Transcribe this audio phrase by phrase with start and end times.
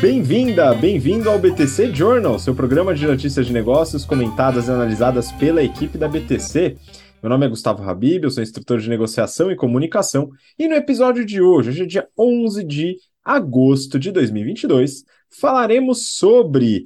[0.00, 5.62] Bem-vinda, bem-vindo ao BTC Journal, seu programa de notícias de negócios comentadas e analisadas pela
[5.62, 6.78] equipe da BTC.
[7.22, 11.22] Meu nome é Gustavo Habib, eu sou instrutor de negociação e comunicação, e no episódio
[11.22, 15.04] de hoje, hoje é dia 11 de agosto de 2022,
[15.38, 16.84] falaremos sobre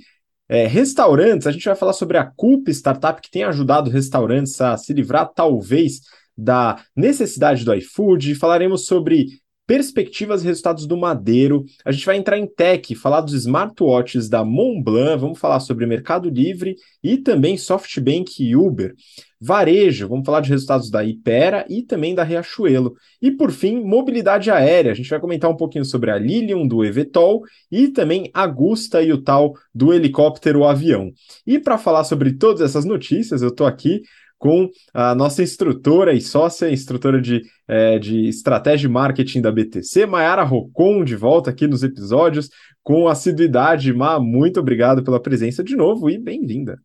[0.48, 1.46] é, restaurantes.
[1.46, 5.30] A gente vai falar sobre a Coop, startup que tem ajudado restaurantes a se livrar,
[5.32, 6.00] talvez,
[6.36, 8.34] da necessidade do iFood.
[8.34, 9.28] Falaremos sobre
[9.66, 11.64] perspectivas e resultados do Madeiro.
[11.84, 16.28] A gente vai entrar em tech, falar dos smartwatches da Montblanc, vamos falar sobre Mercado
[16.28, 18.94] Livre e também SoftBank e Uber.
[19.40, 22.94] Varejo, vamos falar de resultados da Ipera e também da Riachuelo.
[23.20, 24.92] E por fim, mobilidade aérea.
[24.92, 29.02] A gente vai comentar um pouquinho sobre a Lilium do Evetol e também a Gusta
[29.02, 31.12] e o tal do helicóptero avião.
[31.46, 34.02] E para falar sobre todas essas notícias, eu estou aqui
[34.44, 40.04] com a nossa instrutora e sócia, instrutora de, é, de estratégia e marketing da BTC,
[40.04, 42.50] Mayara Rocon, de volta aqui nos episódios,
[42.82, 43.90] com assiduidade.
[43.94, 46.78] Ma, muito obrigado pela presença de novo e bem-vinda.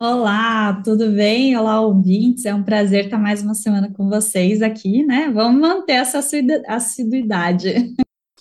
[0.00, 1.56] Olá, tudo bem?
[1.56, 2.44] Olá, ouvintes.
[2.44, 5.30] É um prazer estar mais uma semana com vocês aqui, né?
[5.32, 6.18] Vamos manter essa
[6.66, 7.94] assiduidade.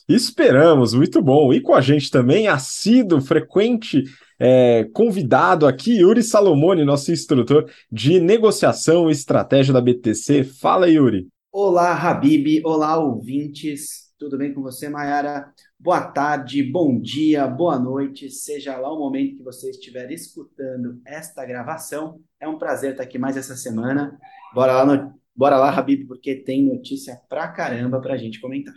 [0.09, 1.53] Esperamos, muito bom.
[1.53, 4.05] E com a gente também, assíduo, frequente
[4.39, 10.43] é, convidado aqui, Yuri Salomone, nosso instrutor de negociação e estratégia da BTC.
[10.43, 11.27] Fala, Yuri.
[11.51, 12.61] Olá, Habib.
[12.65, 14.05] Olá, ouvintes.
[14.17, 15.51] Tudo bem com você, Mayara?
[15.77, 21.45] Boa tarde, bom dia, boa noite, seja lá o momento que você estiver escutando esta
[21.45, 22.19] gravação.
[22.39, 24.17] É um prazer estar aqui mais essa semana.
[24.53, 25.13] Bora lá, no...
[25.35, 28.73] Bora lá, Habib, porque tem notícia pra caramba pra gente comentar.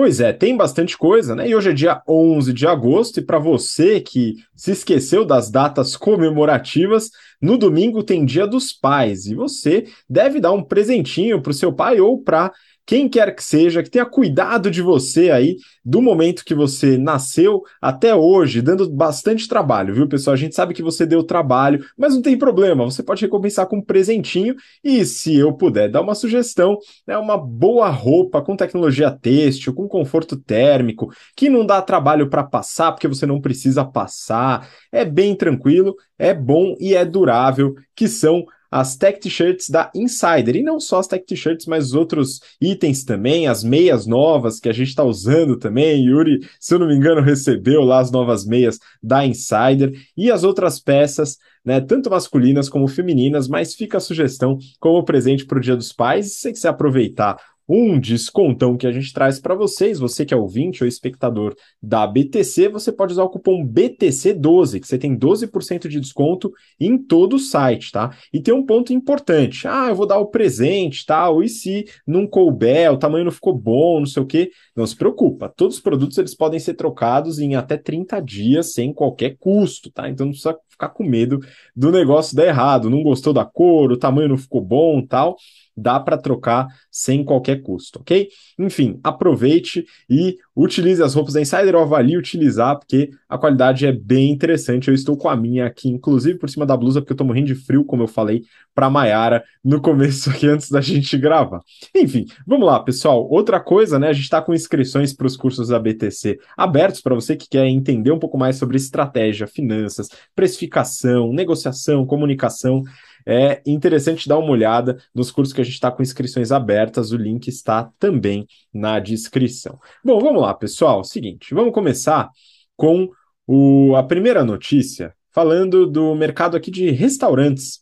[0.00, 1.46] Pois é, tem bastante coisa, né?
[1.46, 5.94] E hoje é dia 11 de agosto, e para você que se esqueceu das datas
[5.94, 11.54] comemorativas, no domingo tem Dia dos Pais, e você deve dar um presentinho para o
[11.54, 12.50] seu pai ou para
[12.90, 17.62] quem quer que seja, que tenha cuidado de você aí, do momento que você nasceu
[17.80, 20.34] até hoje, dando bastante trabalho, viu, pessoal?
[20.34, 23.76] A gente sabe que você deu trabalho, mas não tem problema, você pode recompensar com
[23.76, 29.12] um presentinho e, se eu puder dar uma sugestão, é uma boa roupa com tecnologia
[29.12, 34.68] têxtil, com conforto térmico, que não dá trabalho para passar, porque você não precisa passar,
[34.90, 40.56] é bem tranquilo, é bom e é durável, que são as tech t-shirts da Insider.
[40.56, 44.68] E não só as tech t-shirts, mas os outros itens também, as meias novas que
[44.68, 46.04] a gente está usando também.
[46.04, 50.44] Yuri, se eu não me engano, recebeu lá as novas meias da Insider e as
[50.44, 51.36] outras peças.
[51.62, 55.92] Né, tanto masculinas como femininas, mas fica a sugestão como presente para o Dia dos
[55.92, 56.32] Pais.
[56.32, 57.36] Se você quiser aproveitar
[57.72, 60.00] um descontão que a gente traz para vocês.
[60.00, 64.88] Você que é ouvinte ou espectador da BTC, você pode usar o cupom BTC12, que
[64.88, 68.10] você tem 12% de desconto em todo o site, tá?
[68.32, 69.68] E tem um ponto importante.
[69.68, 73.56] Ah, eu vou dar o presente, tal, e se não couber, o tamanho não ficou
[73.56, 74.50] bom, não sei o quê.
[74.74, 78.92] Não se preocupa, todos os produtos eles podem ser trocados em até 30 dias sem
[78.92, 80.08] qualquer custo, tá?
[80.08, 81.38] Então não precisa ficar com medo
[81.76, 85.36] do negócio dar errado, não gostou da cor, o tamanho não ficou bom, tal
[85.80, 88.28] dá para trocar sem qualquer custo, ok?
[88.58, 93.92] Enfim, aproveite e utilize as roupas da Insider, eu avalio utilizar, porque a qualidade é
[93.92, 94.88] bem interessante.
[94.88, 97.46] Eu estou com a minha aqui, inclusive por cima da blusa, porque eu tô morrendo
[97.46, 98.42] de frio, como eu falei
[98.74, 101.60] para Maiara no começo aqui, antes da gente gravar.
[101.94, 103.26] Enfim, vamos lá, pessoal.
[103.30, 104.08] Outra coisa, né?
[104.08, 107.66] A gente está com inscrições para os cursos da BTC abertos para você que quer
[107.66, 112.82] entender um pouco mais sobre estratégia, finanças, precificação, negociação, comunicação
[113.26, 117.16] é interessante dar uma olhada nos cursos que a gente está com inscrições abertas, o
[117.16, 119.78] link está também na descrição.
[120.04, 121.04] Bom, vamos lá, pessoal.
[121.04, 122.30] Seguinte, vamos começar
[122.76, 123.08] com
[123.46, 127.80] o, a primeira notícia, falando do mercado aqui de restaurantes.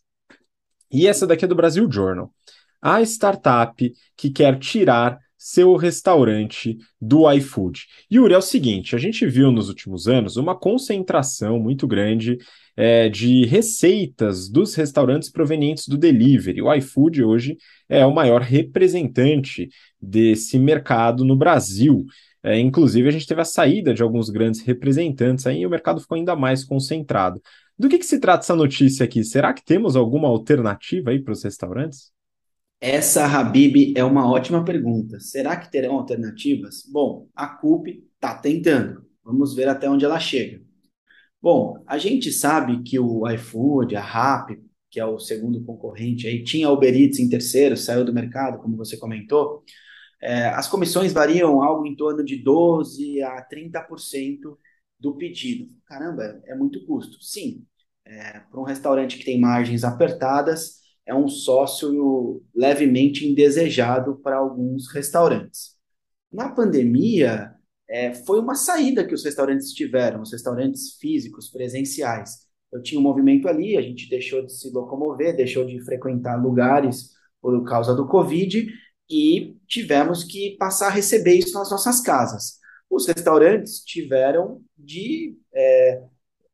[0.91, 2.33] E essa daqui é do Brasil Journal.
[2.81, 7.85] A startup que quer tirar seu restaurante do iFood.
[8.11, 12.37] Yuri, é o seguinte: a gente viu nos últimos anos uma concentração muito grande
[12.79, 16.61] é, de receitas dos restaurantes provenientes do delivery.
[16.61, 17.57] O iFood hoje
[17.89, 19.67] é o maior representante
[20.01, 22.05] desse mercado no Brasil.
[22.41, 25.99] É, inclusive, a gente teve a saída de alguns grandes representantes aí e o mercado
[25.99, 27.41] ficou ainda mais concentrado.
[27.77, 29.25] Do que, que se trata essa notícia aqui?
[29.25, 32.13] Será que temos alguma alternativa aí para os restaurantes?
[32.79, 35.19] Essa, Habib, é uma ótima pergunta.
[35.19, 36.83] Será que terão alternativas?
[36.89, 39.03] Bom, a CUP está tentando.
[39.21, 40.68] Vamos ver até onde ela chega.
[41.41, 46.43] Bom, a gente sabe que o iFood, a Rappi, que é o segundo concorrente aí,
[46.43, 49.63] tinha Uber Eats em terceiro, saiu do mercado, como você comentou.
[50.21, 54.57] É, as comissões variam algo em torno de 12% a 30%
[54.99, 55.69] do pedido.
[55.85, 57.23] Caramba, é muito custo.
[57.23, 57.65] Sim,
[58.05, 64.91] é, para um restaurante que tem margens apertadas, é um sócio levemente indesejado para alguns
[64.91, 65.77] restaurantes.
[66.31, 67.53] Na pandemia,
[67.89, 72.47] é, foi uma saída que os restaurantes tiveram, os restaurantes físicos, presenciais.
[72.71, 77.11] Eu tinha um movimento ali, a gente deixou de se locomover, deixou de frequentar lugares
[77.41, 78.71] por causa do Covid
[79.09, 82.59] e tivemos que passar a receber isso nas nossas casas.
[82.87, 86.03] Os restaurantes tiveram de é,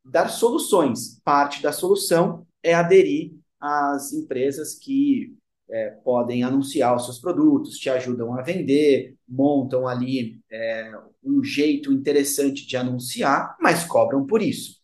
[0.06, 1.20] dar soluções.
[1.24, 5.36] Parte da solução é aderir às empresas que
[5.70, 10.92] é, podem anunciar os seus produtos, te ajudam a vender, montam ali é,
[11.24, 14.78] um jeito interessante de anunciar, mas cobram por isso.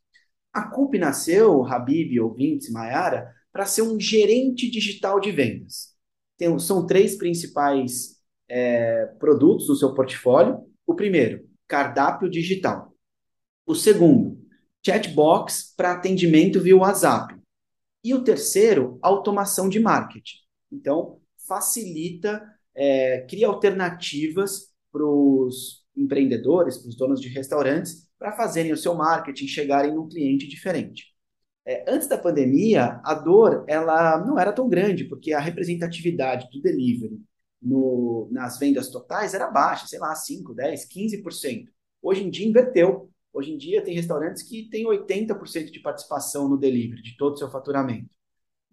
[0.52, 5.96] A CUP nasceu, Habib, ouvintes, Mayara, para ser um gerente digital de vendas.
[6.38, 8.18] Tem, são três principais
[8.50, 10.60] é, produtos no seu portfólio.
[10.86, 12.94] O primeiro, cardápio digital.
[13.66, 14.38] O segundo,
[14.86, 17.34] chatbox para atendimento via WhatsApp.
[18.04, 20.38] E o terceiro, automação de marketing.
[20.70, 22.44] Então, facilita,
[22.76, 28.94] é, cria alternativas para os empreendedores, para os donos de restaurantes, para fazerem o seu
[28.94, 31.12] marketing, chegarem num cliente diferente.
[31.66, 36.62] É, antes da pandemia, a dor ela não era tão grande, porque a representatividade do
[36.62, 37.20] delivery
[37.62, 41.66] no, nas vendas totais era baixa, sei lá, 5, 10, 15%.
[42.02, 43.12] Hoje em dia inverteu.
[43.34, 47.38] Hoje em dia tem restaurantes que têm 80% de participação no delivery, de todo o
[47.38, 48.10] seu faturamento.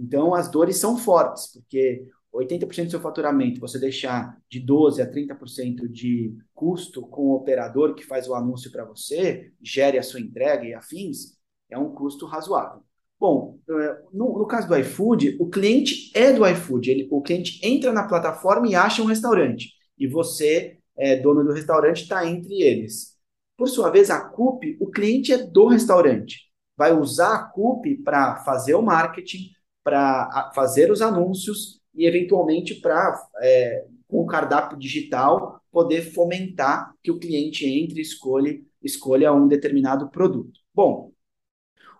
[0.00, 5.10] Então as dores são fortes, porque 80% do seu faturamento você deixar de 12% a
[5.10, 10.20] 30% de custo com o operador que faz o anúncio para você, gere a sua
[10.20, 11.38] entrega e afins,
[11.70, 12.82] é um custo razoável.
[13.18, 16.90] Bom, é, no, no caso do iFood, o cliente é do iFood.
[16.90, 19.72] Ele, o cliente entra na plataforma e acha um restaurante.
[19.98, 23.16] E você, é, dono do restaurante, está entre eles.
[23.56, 26.42] Por sua vez, a CUP, o cliente é do restaurante.
[26.76, 29.50] Vai usar a CUP para fazer o marketing,
[29.82, 37.10] para fazer os anúncios e, eventualmente, para, é, com o cardápio digital, poder fomentar que
[37.10, 40.58] o cliente entre e escolha, escolha um determinado produto.
[40.74, 41.12] Bom,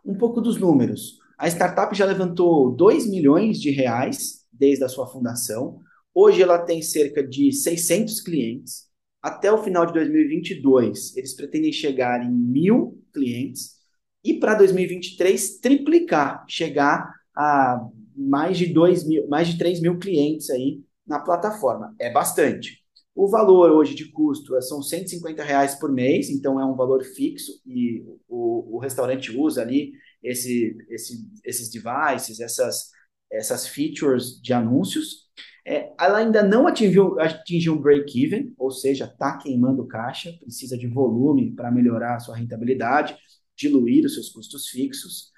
[0.04, 1.18] um pouco dos números.
[1.36, 5.80] A startup já levantou 2 milhões de reais desde a sua fundação.
[6.14, 8.88] Hoje ela tem cerca de 600 clientes.
[9.22, 13.76] Até o final de 2022, eles pretendem chegar em mil clientes
[14.24, 17.86] e para 2023 triplicar, chegar a
[18.18, 21.94] mais de 2 mil, mais de 3 mil clientes aí na plataforma.
[21.98, 22.78] É bastante.
[23.14, 27.02] O valor hoje de custo é, são 150 reais por mês, então é um valor
[27.02, 29.92] fixo e o, o restaurante usa ali
[30.22, 32.90] esse, esse, esses devices, essas,
[33.30, 35.28] essas features de anúncios.
[35.66, 40.86] É, ela ainda não atingiu, atingiu um break-even, ou seja, está queimando caixa, precisa de
[40.86, 43.16] volume para melhorar a sua rentabilidade,
[43.56, 45.32] diluir os seus custos fixos.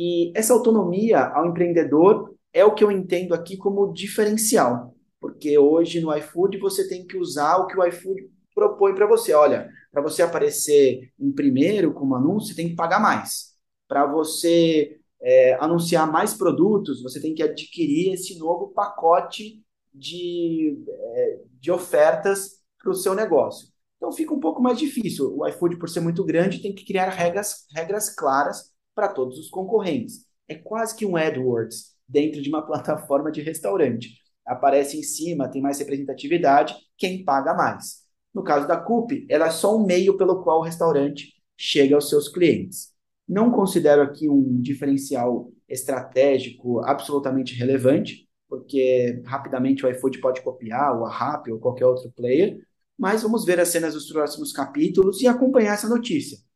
[0.00, 6.00] E essa autonomia ao empreendedor é o que eu entendo aqui como diferencial, porque hoje
[6.00, 9.34] no iFood você tem que usar o que o iFood propõe para você.
[9.34, 13.54] Olha, para você aparecer em primeiro como anúncio, você tem que pagar mais.
[13.88, 19.60] Para você é, anunciar mais produtos, você tem que adquirir esse novo pacote
[19.92, 23.66] de, é, de ofertas para o seu negócio.
[23.96, 25.36] Então fica um pouco mais difícil.
[25.36, 29.48] O iFood, por ser muito grande, tem que criar regras, regras claras para todos os
[29.48, 30.26] concorrentes.
[30.48, 34.18] É quase que um AdWords dentro de uma plataforma de restaurante.
[34.44, 37.98] Aparece em cima, tem mais representatividade, quem paga mais.
[38.34, 42.08] No caso da CUP, ela é só um meio pelo qual o restaurante chega aos
[42.08, 42.88] seus clientes.
[43.28, 51.04] Não considero aqui um diferencial estratégico absolutamente relevante, porque rapidamente o iFood pode copiar, o
[51.04, 52.58] Rappi ou qualquer outro player,
[52.98, 56.47] mas vamos ver as cenas dos próximos capítulos e acompanhar essa notícia.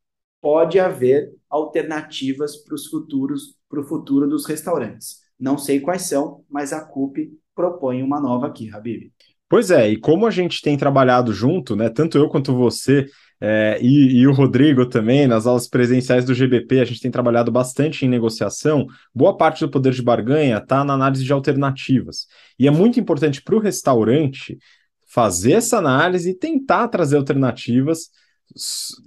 [0.43, 5.19] Pode haver alternativas para os futuros, para o futuro dos restaurantes.
[5.39, 9.09] Não sei quais são, mas a CUP propõe uma nova aqui, Habib.
[9.47, 13.05] Pois é, e como a gente tem trabalhado junto, né, tanto eu quanto você
[13.39, 17.49] é, e, e, o Rodrigo também, nas aulas presenciais do GBP, a gente tem trabalhado
[17.49, 18.85] bastante em negociação.
[19.15, 22.27] Boa parte do poder de barganha está na análise de alternativas.
[22.59, 24.57] E é muito importante para o restaurante
[25.07, 28.09] fazer essa análise e tentar trazer alternativas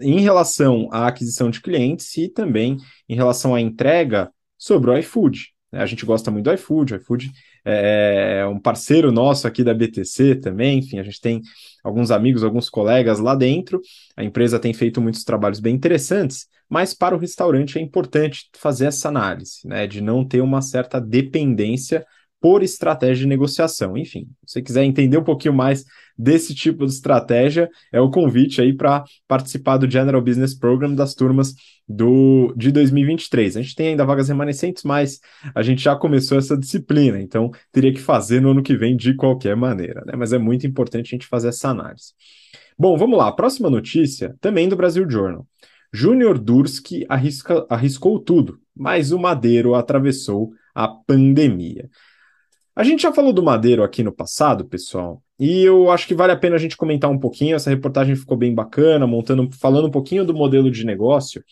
[0.01, 2.77] em relação à aquisição de clientes e também
[3.09, 5.55] em relação à entrega sobre o iFood.
[5.73, 7.31] A gente gosta muito do iFood, o iFood
[7.65, 11.43] é, é um parceiro nosso aqui da BTC também, enfim, a gente tem
[11.85, 13.81] alguns amigos, alguns colegas lá dentro.
[14.17, 18.87] A empresa tem feito muitos trabalhos bem interessantes, mas para o restaurante é importante fazer
[18.87, 22.07] essa análise, né, de não ter uma certa dependência
[22.41, 23.97] por estratégia de negociação.
[23.97, 25.85] Enfim, se você quiser entender um pouquinho mais
[26.19, 31.15] desse tipo de estratégia, é o convite aí para participar do General Business Program das
[31.15, 31.55] turmas
[31.89, 33.57] do de 2023.
[33.57, 35.21] A gente tem ainda vagas remanescentes, mas
[35.55, 39.15] a gente já começou essa disciplina, então teria que fazer no ano que vem de
[39.15, 40.15] qualquer maneira, né?
[40.17, 42.13] Mas é muito importante a gente fazer essa análise.
[42.79, 43.33] Bom, vamos lá.
[43.33, 45.47] Próxima notícia, também do Brasil Journal.
[45.93, 51.89] Júnior Durski arrisca, arriscou tudo, mas o Madeiro atravessou a pandemia.
[52.77, 56.33] A gente já falou do Madeiro aqui no passado, pessoal, e eu acho que vale
[56.33, 57.57] a pena a gente comentar um pouquinho.
[57.57, 61.43] Essa reportagem ficou bem bacana, montando, falando um pouquinho do modelo de negócio.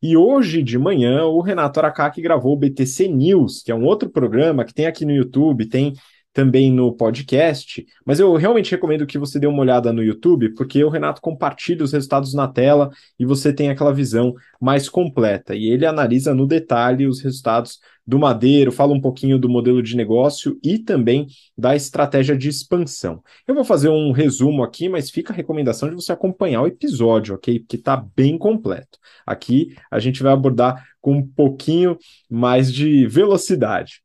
[0.00, 4.08] E hoje de manhã o Renato Aracaki gravou o BTC News, que é um outro
[4.08, 5.94] programa que tem aqui no YouTube, tem
[6.32, 10.84] também no podcast, mas eu realmente recomendo que você dê uma olhada no YouTube, porque
[10.84, 15.56] o Renato compartilha os resultados na tela e você tem aquela visão mais completa.
[15.56, 19.94] E ele analisa no detalhe os resultados do Madeiro, fala um pouquinho do modelo de
[19.94, 23.22] negócio e também da estratégia de expansão.
[23.46, 27.34] Eu vou fazer um resumo aqui, mas fica a recomendação de você acompanhar o episódio,
[27.34, 27.60] ok?
[27.60, 28.98] Porque está bem completo.
[29.26, 31.98] Aqui a gente vai abordar com um pouquinho
[32.30, 34.00] mais de velocidade.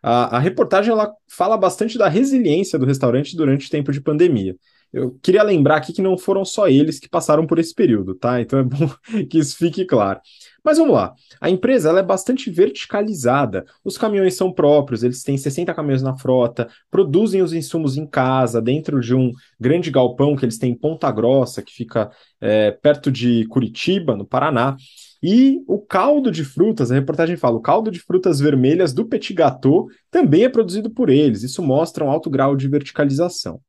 [0.00, 4.54] A, a reportagem ela fala bastante da resiliência do restaurante durante o tempo de pandemia.
[4.92, 8.40] Eu queria lembrar aqui que não foram só eles que passaram por esse período, tá?
[8.40, 8.88] Então é bom
[9.28, 10.20] que isso fique claro.
[10.66, 11.14] Mas vamos lá.
[11.40, 13.64] A empresa ela é bastante verticalizada.
[13.84, 18.60] Os caminhões são próprios, eles têm 60 caminhões na frota, produzem os insumos em casa,
[18.60, 19.30] dentro de um
[19.60, 24.26] grande galpão que eles têm em Ponta Grossa, que fica é, perto de Curitiba, no
[24.26, 24.74] Paraná.
[25.22, 29.34] E o caldo de frutas, a reportagem fala, o caldo de frutas vermelhas do Petit
[29.34, 31.44] Gâteau também é produzido por eles.
[31.44, 33.60] Isso mostra um alto grau de verticalização.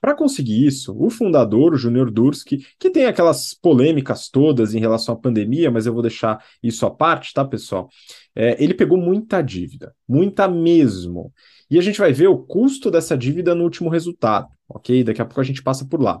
[0.00, 5.14] Para conseguir isso, o fundador, o Júnior Durski, que tem aquelas polêmicas todas em relação
[5.14, 7.88] à pandemia, mas eu vou deixar isso à parte, tá, pessoal?
[8.34, 11.32] É, ele pegou muita dívida, muita mesmo.
[11.70, 15.02] E a gente vai ver o custo dessa dívida no último resultado, ok?
[15.04, 16.20] Daqui a pouco a gente passa por lá.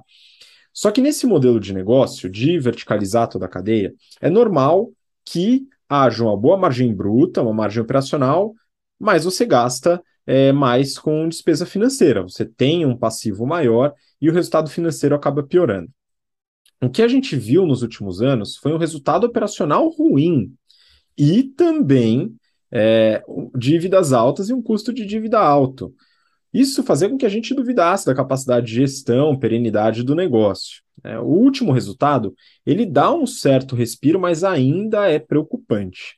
[0.72, 4.90] Só que nesse modelo de negócio, de verticalizar toda a cadeia, é normal
[5.24, 8.54] que haja uma boa margem bruta, uma margem operacional,
[8.98, 12.22] mas você gasta é, mais com despesa financeira.
[12.22, 15.90] Você tem um passivo maior e o resultado financeiro acaba piorando.
[16.82, 20.52] O que a gente viu nos últimos anos foi um resultado operacional ruim
[21.16, 22.36] e também
[22.70, 23.24] é,
[23.56, 25.94] dívidas altas e um custo de dívida alto.
[26.52, 30.82] Isso fazia com que a gente duvidasse da capacidade de gestão, perenidade do negócio.
[31.02, 32.34] É, o último resultado,
[32.66, 36.16] ele dá um certo respiro, mas ainda é preocupante.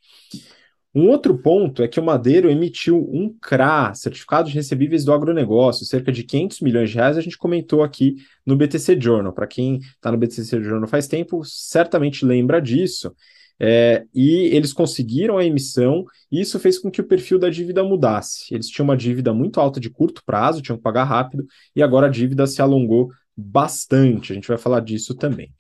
[0.93, 5.87] Um outro ponto é que o Madeiro emitiu um CRA, Certificado de Recebíveis do Agronegócio,
[5.87, 9.33] cerca de 500 milhões de reais, a gente comentou aqui no BTC Journal.
[9.33, 13.15] Para quem está no BTC Journal faz tempo, certamente lembra disso.
[13.63, 17.85] É, e eles conseguiram a emissão, e isso fez com que o perfil da dívida
[17.85, 18.53] mudasse.
[18.53, 22.07] Eles tinham uma dívida muito alta de curto prazo, tinham que pagar rápido, e agora
[22.07, 24.33] a dívida se alongou bastante.
[24.33, 25.53] A gente vai falar disso também.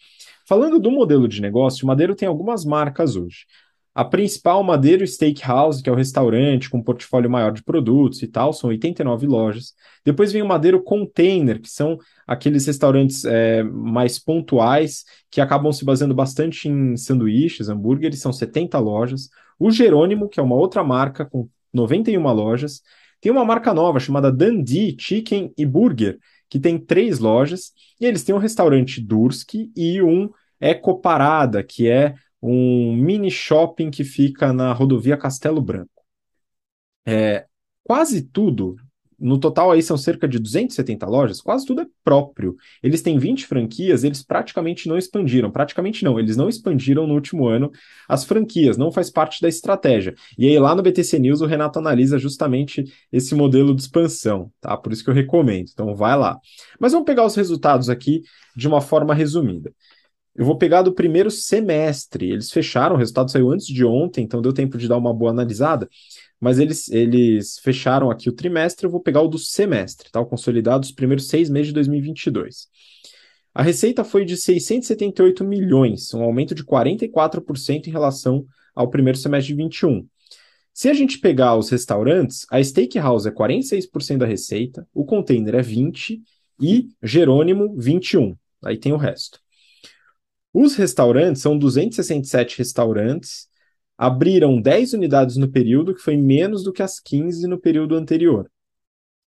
[0.49, 3.45] Falando do modelo de negócio, o Madeiro tem algumas marcas hoje.
[3.93, 8.29] A principal, Madeiro Steakhouse, que é o restaurante com um portfólio maior de produtos e
[8.29, 9.75] tal, são 89 lojas.
[10.05, 15.85] Depois vem o Madeiro Container, que são aqueles restaurantes é, mais pontuais, que acabam se
[15.85, 19.29] baseando bastante em sanduíches, hambúrgueres, são 70 lojas.
[19.59, 22.83] O Jerônimo, que é uma outra marca com 91 lojas.
[23.21, 26.19] Tem uma marca nova chamada Dundee Chicken e Burger,
[26.49, 27.73] que tem três lojas.
[28.01, 30.31] E eles têm um restaurante Durski e um
[30.61, 35.91] Ecoparada, que é um mini shopping que fica na rodovia Castelo Branco.
[37.07, 37.47] É,
[37.83, 38.77] quase tudo,
[39.21, 42.57] no total aí são cerca de 270 lojas, quase tudo é próprio.
[42.83, 47.47] Eles têm 20 franquias, eles praticamente não expandiram, praticamente não, eles não expandiram no último
[47.47, 47.71] ano
[48.09, 50.15] as franquias, não faz parte da estratégia.
[50.39, 54.75] E aí lá no BTC News o Renato analisa justamente esse modelo de expansão, tá?
[54.77, 55.69] Por isso que eu recomendo.
[55.71, 56.39] Então vai lá.
[56.79, 58.23] Mas vamos pegar os resultados aqui
[58.57, 59.71] de uma forma resumida.
[60.35, 62.31] Eu vou pegar do primeiro semestre.
[62.31, 65.31] Eles fecharam, o resultado saiu antes de ontem, então deu tempo de dar uma boa
[65.31, 65.89] analisada.
[66.41, 70.21] Mas eles, eles fecharam aqui o trimestre, eu vou pegar o do semestre, tá?
[70.21, 72.69] O consolidado dos primeiros seis meses de 2022.
[73.53, 79.55] A receita foi de 678 milhões, um aumento de 44% em relação ao primeiro semestre
[79.55, 80.07] de 21.
[80.73, 85.63] Se a gente pegar os restaurantes, a Steakhouse é 46% da receita, o Container é
[85.63, 86.21] 20%
[86.63, 88.37] e Jerônimo 21%.
[88.65, 89.41] Aí tem o resto.
[90.53, 93.49] Os restaurantes são 267 restaurantes,
[93.97, 98.51] abriram 10 unidades no período, que foi menos do que as 15 no período anterior.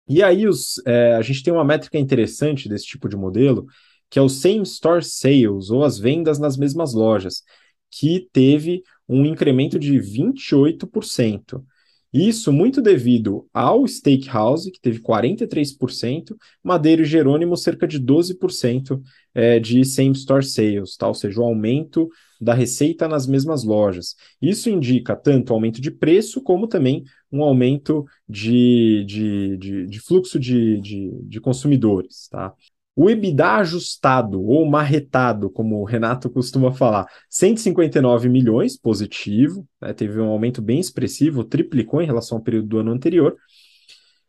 [0.09, 3.67] E aí os, é, a gente tem uma métrica interessante desse tipo de modelo,
[4.09, 7.43] que é o Same Store Sales, ou as vendas nas mesmas lojas,
[7.91, 11.65] que teve um incremento de 28%.
[12.13, 19.01] Isso muito devido ao Steakhouse, que teve 43%, Madeiro e Jerônimo cerca de 12%
[19.35, 21.09] é, de same-store sales, tá?
[21.09, 24.15] ou seja, o aumento da receita nas mesmas lojas.
[24.43, 30.39] Isso indica tanto aumento de preço, como também um aumento de, de, de, de fluxo
[30.39, 32.29] de, de, de consumidores.
[32.29, 32.53] Tá?
[32.95, 40.21] O EBITDA ajustado, ou marretado, como o Renato costuma falar, 159 milhões, positivo, né, teve
[40.21, 43.37] um aumento bem expressivo, triplicou em relação ao período do ano anterior.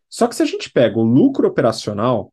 [0.08, 2.32] Só que se a gente pega o lucro operacional,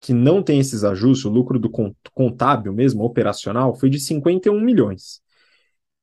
[0.00, 1.70] que não tem esses ajustes, o lucro do
[2.12, 5.22] contábil mesmo, operacional, foi de 51 milhões.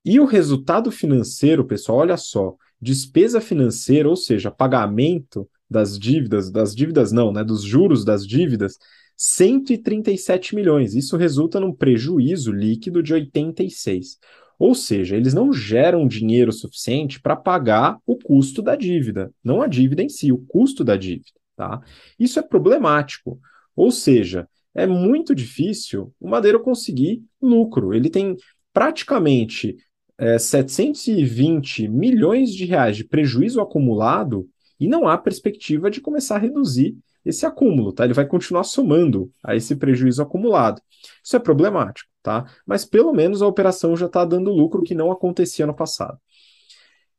[0.03, 6.73] E o resultado financeiro, pessoal, olha só, despesa financeira, ou seja, pagamento das dívidas, das
[6.73, 8.77] dívidas não, né, dos juros das dívidas,
[9.21, 10.95] 137 milhões.
[10.95, 14.17] Isso resulta num prejuízo líquido de 86.
[14.57, 19.67] Ou seja, eles não geram dinheiro suficiente para pagar o custo da dívida, não a
[19.67, 21.37] dívida em si, o custo da dívida.
[21.53, 21.81] Tá?
[22.17, 23.37] Isso é problemático.
[23.75, 27.93] Ou seja, é muito difícil o Madeiro conseguir lucro.
[27.93, 28.37] Ele tem
[28.71, 29.75] praticamente
[30.17, 34.47] é, 720 milhões de reais de prejuízo acumulado
[34.79, 36.95] e não há perspectiva de começar a reduzir
[37.25, 38.05] esse acúmulo, tá?
[38.05, 40.81] Ele vai continuar somando a esse prejuízo acumulado.
[41.23, 42.45] Isso é problemático, tá?
[42.65, 46.17] Mas pelo menos a operação já está dando lucro que não acontecia no passado.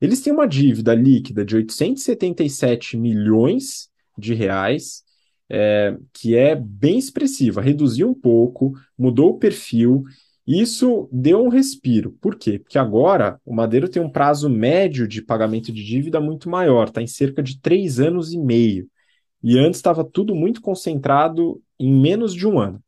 [0.00, 5.02] Eles têm uma dívida líquida de 877 milhões de reais,
[5.48, 10.04] é, que é bem expressiva, reduziu um pouco, mudou o perfil
[10.52, 12.12] isso deu um respiro.
[12.20, 12.58] Por quê?
[12.58, 17.00] Porque agora o Madeiro tem um prazo médio de pagamento de dívida muito maior, está
[17.00, 18.88] em cerca de três anos e meio.
[19.42, 22.82] E antes estava tudo muito concentrado em menos de um ano.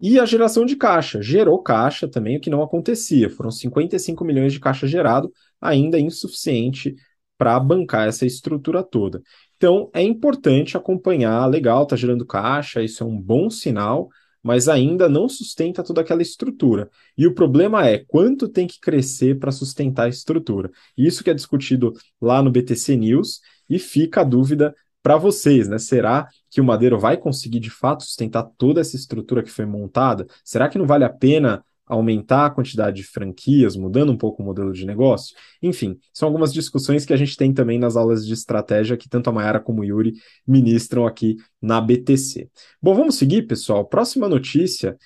[0.00, 1.20] E a geração de caixa.
[1.20, 3.28] Gerou caixa também, o que não acontecia.
[3.28, 6.94] Foram 55 milhões de caixa gerado, ainda insuficiente
[7.36, 9.22] para bancar essa estrutura toda.
[9.56, 11.46] Então, é importante acompanhar.
[11.46, 14.08] Legal, está gerando caixa, isso é um bom sinal
[14.42, 16.90] mas ainda não sustenta toda aquela estrutura.
[17.16, 20.70] E o problema é quanto tem que crescer para sustentar a estrutura.
[20.96, 25.78] Isso que é discutido lá no BTC News e fica a dúvida para vocês, né?
[25.78, 30.26] Será que o Madeiro vai conseguir de fato sustentar toda essa estrutura que foi montada?
[30.44, 34.46] Será que não vale a pena aumentar a quantidade de franquias, mudando um pouco o
[34.46, 35.34] modelo de negócio?
[35.60, 39.28] Enfim, são algumas discussões que a gente tem também nas aulas de estratégia que tanto
[39.28, 40.14] a Mayara como o Yuri
[40.46, 42.48] ministram aqui na BTC.
[42.80, 43.84] Bom, vamos seguir, pessoal.
[43.84, 44.96] Próxima notícia,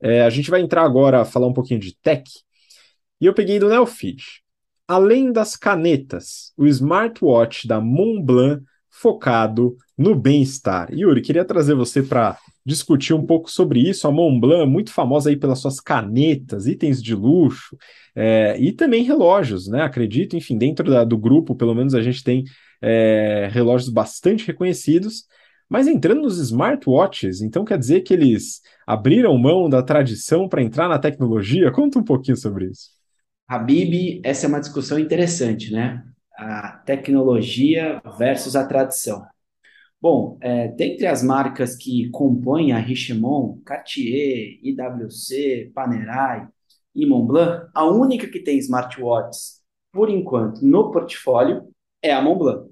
[0.00, 2.30] é, a gente vai entrar agora a falar um pouquinho de tech,
[3.20, 4.42] e eu peguei do Neofeed.
[4.86, 8.62] Além das canetas, o smartwatch da Montblanc
[9.00, 10.92] focado no bem-estar.
[10.92, 14.06] Yuri, queria trazer você para discutir um pouco sobre isso.
[14.06, 17.76] A Montblanc, muito famosa aí pelas suas canetas, itens de luxo
[18.14, 19.82] é, e também relógios, né?
[19.82, 22.44] Acredito, enfim, dentro da, do grupo, pelo menos a gente tem
[22.82, 25.24] é, relógios bastante reconhecidos.
[25.68, 30.88] Mas entrando nos smartwatches, então quer dizer que eles abriram mão da tradição para entrar
[30.88, 31.70] na tecnologia?
[31.70, 32.90] Conta um pouquinho sobre isso.
[33.46, 36.02] Habib, essa é uma discussão interessante, né?
[36.38, 39.26] A tecnologia versus a tradição.
[40.00, 46.46] Bom, é, dentre as marcas que compõem a Richemont, Cartier, IWC, Panerai
[46.94, 49.60] e Montblanc, a única que tem smartwatches,
[49.92, 51.68] por enquanto, no portfólio
[52.00, 52.70] é a Montblanc.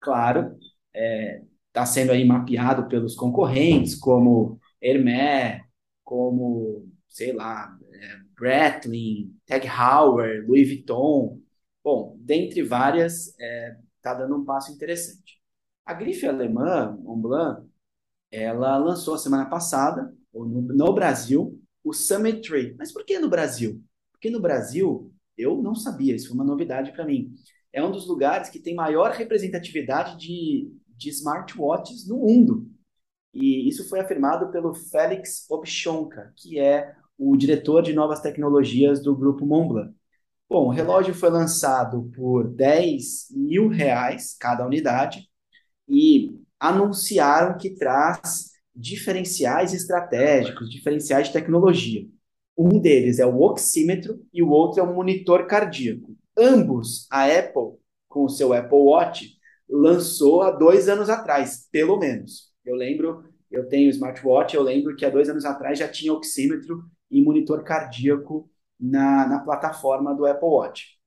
[0.00, 0.60] Claro, está
[0.94, 5.60] é, tá sendo aí mapeado pelos concorrentes, como Hermès,
[6.04, 11.40] como, sei lá, é, Breitling, Tag Heuer, Louis Vuitton.
[11.90, 15.40] Bom, dentre várias, está é, tá dando um passo interessante.
[15.86, 17.66] A grife alemã, Montblanc,
[18.30, 22.74] ela lançou a semana passada, no, no Brasil, o Summit Tree.
[22.78, 23.82] Mas por que no Brasil?
[24.12, 27.32] Porque no Brasil, eu não sabia, isso foi uma novidade para mim.
[27.72, 32.70] É um dos lugares que tem maior representatividade de, de smartwatches no mundo.
[33.32, 39.16] E isso foi afirmado pelo Felix Obshonka, que é o diretor de novas tecnologias do
[39.16, 39.97] grupo Montblanc.
[40.48, 45.28] Bom, o relógio foi lançado por 10 mil reais cada unidade
[45.88, 52.06] e anunciaram que traz diferenciais estratégicos, diferenciais de tecnologia.
[52.56, 56.16] Um deles é o oxímetro e o outro é o monitor cardíaco.
[56.36, 59.36] Ambos, a Apple, com o seu Apple Watch,
[59.68, 62.50] lançou há dois anos atrás, pelo menos.
[62.64, 66.84] Eu lembro, eu tenho smartwatch, eu lembro que há dois anos atrás já tinha oxímetro
[67.10, 70.98] e monitor cardíaco na, na plataforma do Apple Watch.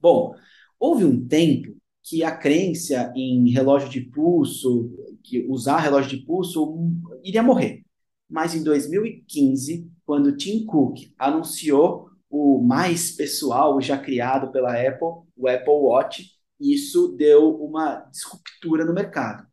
[0.00, 0.34] Bom,
[0.78, 4.90] houve um tempo que a crença em relógio de pulso,
[5.24, 6.76] que usar relógio de pulso,
[7.24, 7.84] iria morrer.
[8.28, 15.48] Mas em 2015, quando Tim Cook anunciou o mais pessoal já criado pela Apple, o
[15.48, 19.46] Apple Watch, isso deu uma disruptura no mercado.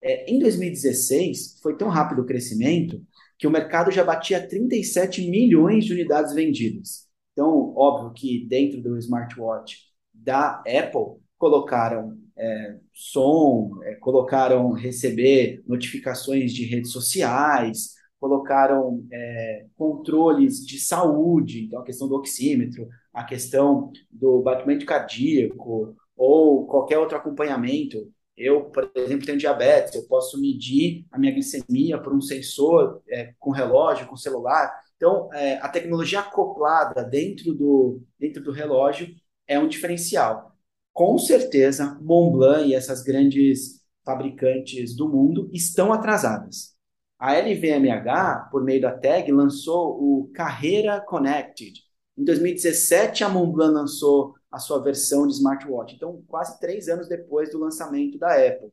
[0.00, 3.04] É, em 2016, foi tão rápido o crescimento
[3.38, 7.06] que o mercado já batia 37 milhões de unidades vendidas.
[7.32, 9.76] Então, óbvio que dentro do smartwatch
[10.12, 20.66] da Apple, colocaram é, som, é, colocaram receber notificações de redes sociais, colocaram é, controles
[20.66, 27.16] de saúde, então a questão do oxímetro, a questão do batimento cardíaco ou qualquer outro
[27.16, 28.12] acompanhamento.
[28.38, 33.34] Eu, por exemplo, tenho diabetes, eu posso medir a minha glicemia por um sensor é,
[33.38, 34.72] com relógio, com celular.
[34.96, 39.08] Então, é, a tecnologia acoplada dentro do, dentro do relógio
[39.46, 40.56] é um diferencial.
[40.92, 46.76] Com certeza, Montblanc e essas grandes fabricantes do mundo estão atrasadas.
[47.18, 51.80] A LVMH, por meio da tag, lançou o Carreira Connected.
[52.16, 55.94] Em 2017, a Montblanc lançou a sua versão de smartwatch.
[55.94, 58.70] Então, quase três anos depois do lançamento da Apple.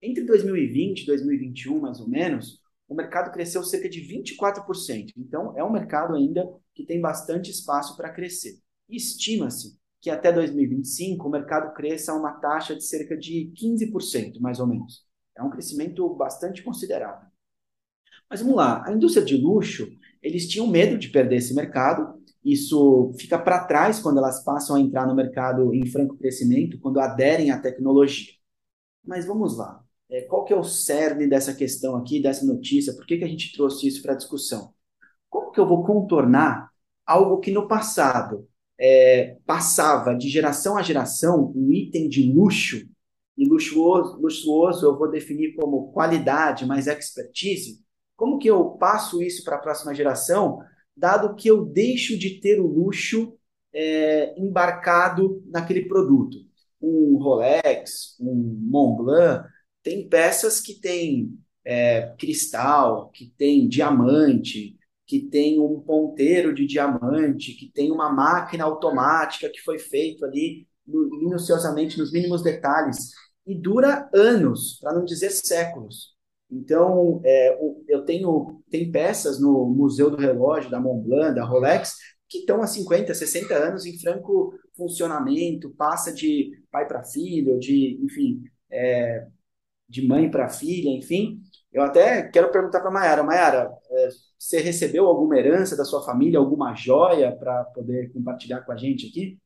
[0.00, 5.12] Entre 2020 e 2021, mais ou menos, o mercado cresceu cerca de 24%.
[5.16, 8.58] Então, é um mercado ainda que tem bastante espaço para crescer.
[8.88, 14.60] Estima-se que até 2025 o mercado cresça a uma taxa de cerca de 15%, mais
[14.60, 15.04] ou menos.
[15.36, 17.28] É um crescimento bastante considerável.
[18.30, 19.88] Mas vamos lá, a indústria de luxo,
[20.22, 22.17] eles tinham medo de perder esse mercado.
[22.52, 27.00] Isso fica para trás quando elas passam a entrar no mercado em franco crescimento, quando
[27.00, 28.32] aderem à tecnologia.
[29.04, 29.82] Mas vamos lá.
[30.10, 32.94] É, qual que é o cerne dessa questão aqui, dessa notícia?
[32.94, 34.72] Por que, que a gente trouxe isso para discussão?
[35.28, 36.70] Como que eu vou contornar
[37.04, 38.48] algo que no passado
[38.80, 42.88] é, passava de geração a geração um item de luxo,
[43.36, 47.80] e luxuoso, luxuoso eu vou definir como qualidade, mais expertise,
[48.16, 50.58] como que eu passo isso para a próxima geração,
[50.98, 53.36] dado que eu deixo de ter o luxo
[53.72, 56.38] é, embarcado naquele produto?
[56.80, 59.48] Um Rolex, um Montblanc,
[59.82, 67.54] tem peças que têm é, cristal, que tem diamante, que tem um ponteiro de diamante,
[67.54, 73.12] que tem uma máquina automática que foi feito ali minuciosamente nos mínimos detalhes
[73.46, 76.17] e dura anos, para não dizer séculos.
[76.50, 77.58] Então, é,
[77.88, 81.94] eu tenho tem peças no Museu do Relógio, da Montblanc, da Rolex,
[82.28, 87.98] que estão há 50, 60 anos em franco funcionamento, passa de pai para filho, de,
[88.02, 89.26] enfim, é,
[89.88, 91.40] de mãe para filha, enfim.
[91.72, 93.22] Eu até quero perguntar para a Mayara.
[93.22, 94.08] Mayara, é,
[94.38, 99.06] você recebeu alguma herança da sua família, alguma joia para poder compartilhar com a gente
[99.06, 99.38] aqui?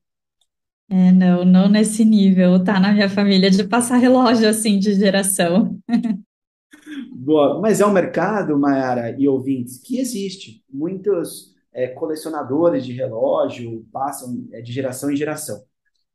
[0.88, 5.78] É, não, não nesse nível, tá na minha família de passar relógio assim de geração.
[7.12, 7.61] Boa.
[7.61, 10.64] Mas é um mercado, Mayara e ouvintes, que existe.
[10.70, 15.64] Muitos é, colecionadores de relógio passam é, de geração em geração.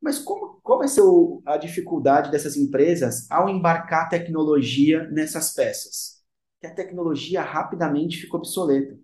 [0.01, 6.21] Mas como, qual vai ser o, a dificuldade dessas empresas ao embarcar tecnologia nessas peças?
[6.61, 8.97] Que a tecnologia rapidamente fica obsoleta.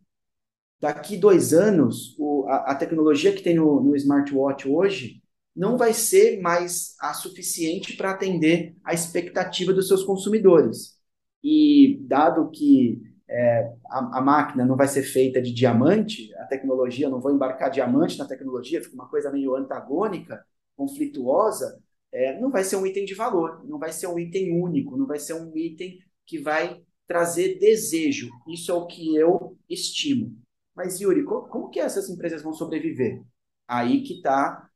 [0.79, 5.23] Daqui dois anos, o, a, a, tecnologia que tem no, no smartwatch hoje
[5.55, 10.97] não vai ser mais a suficiente para atender a expectativa dos seus consumidores.
[11.43, 17.09] E dado que é, a, a, máquina não vai ser feita de diamante, a tecnologia,
[17.09, 22.63] não vou embarcar diamante na tecnologia, fica uma coisa meio antagônica, conflituosa, é, não vai
[22.63, 25.57] ser um item de valor, não vai ser um item único, não vai ser um
[25.57, 28.29] item que vai trazer desejo.
[28.47, 30.37] Isso é o que eu estimo.
[30.75, 33.21] Mas, Yuri, como, como que essas empresas vão sobreviver?
[33.67, 34.69] Aí que está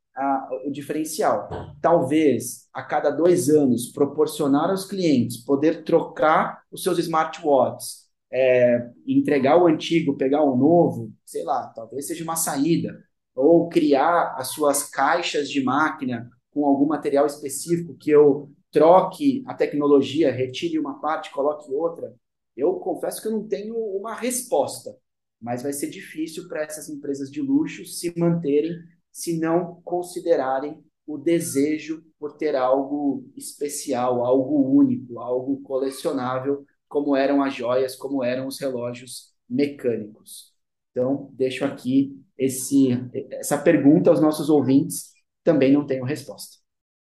[0.66, 1.48] o diferencial.
[1.80, 9.56] Talvez a cada dois anos proporcionar aos clientes poder trocar os seus smartwatches, é, entregar
[9.56, 12.98] o antigo, pegar o novo, sei lá, talvez seja uma saída.
[13.34, 19.54] Ou criar as suas caixas de máquina com algum material específico que eu troque a
[19.54, 22.14] tecnologia, retire uma parte, coloque outra.
[22.56, 24.96] Eu confesso que eu não tenho uma resposta,
[25.40, 28.76] mas vai ser difícil para essas empresas de luxo se manterem
[29.12, 37.42] se não considerarem o desejo por ter algo especial, algo único, algo colecionável, como eram
[37.42, 40.52] as joias, como eram os relógios mecânicos.
[40.90, 42.88] Então, deixo aqui esse,
[43.32, 46.58] essa pergunta aos nossos ouvintes, também não tenho resposta.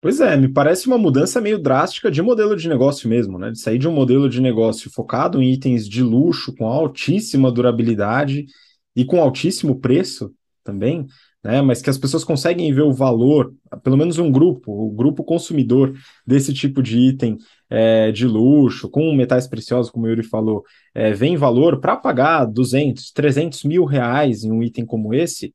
[0.01, 3.51] Pois é, me parece uma mudança meio drástica de modelo de negócio mesmo, né?
[3.51, 8.47] De sair de um modelo de negócio focado em itens de luxo, com altíssima durabilidade
[8.95, 10.33] e com altíssimo preço
[10.63, 11.07] também,
[11.47, 13.55] né, mas que as pessoas conseguem ver o valor,
[13.85, 15.95] pelo menos um grupo, o grupo consumidor
[16.27, 17.39] desse tipo de item
[17.71, 22.47] é, de luxo, com metais preciosos, como o Yuri falou, é, vem valor para pagar
[22.47, 25.55] 200, 300 mil reais em um item como esse,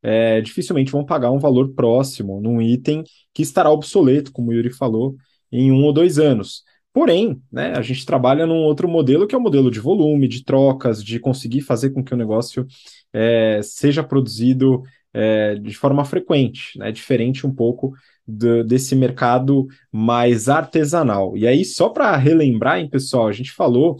[0.00, 4.70] é, dificilmente vão pagar um valor próximo num item que estará obsoleto, como o Yuri
[4.70, 5.16] falou,
[5.50, 6.62] em um ou dois anos.
[6.92, 10.44] Porém, né, a gente trabalha num outro modelo que é o modelo de volume, de
[10.44, 12.64] trocas, de conseguir fazer com que o negócio
[13.12, 14.80] é, seja produzido
[15.14, 17.94] é, de forma frequente, né, diferente um pouco
[18.26, 21.36] do, desse mercado mais artesanal.
[21.36, 23.96] E aí, só para relembrar, hein, pessoal, a gente falou,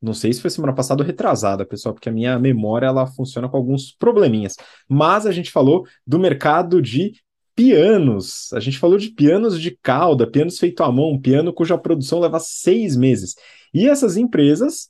[0.00, 3.48] não sei se foi semana passada ou retrasada, pessoal, porque a minha memória ela funciona
[3.48, 4.56] com alguns probleminhas,
[4.88, 7.14] mas a gente falou do mercado de
[7.58, 8.52] pianos.
[8.52, 12.38] A gente falou de pianos de cauda, pianos feito à mão, piano cuja produção leva
[12.38, 13.34] seis meses.
[13.74, 14.88] E essas empresas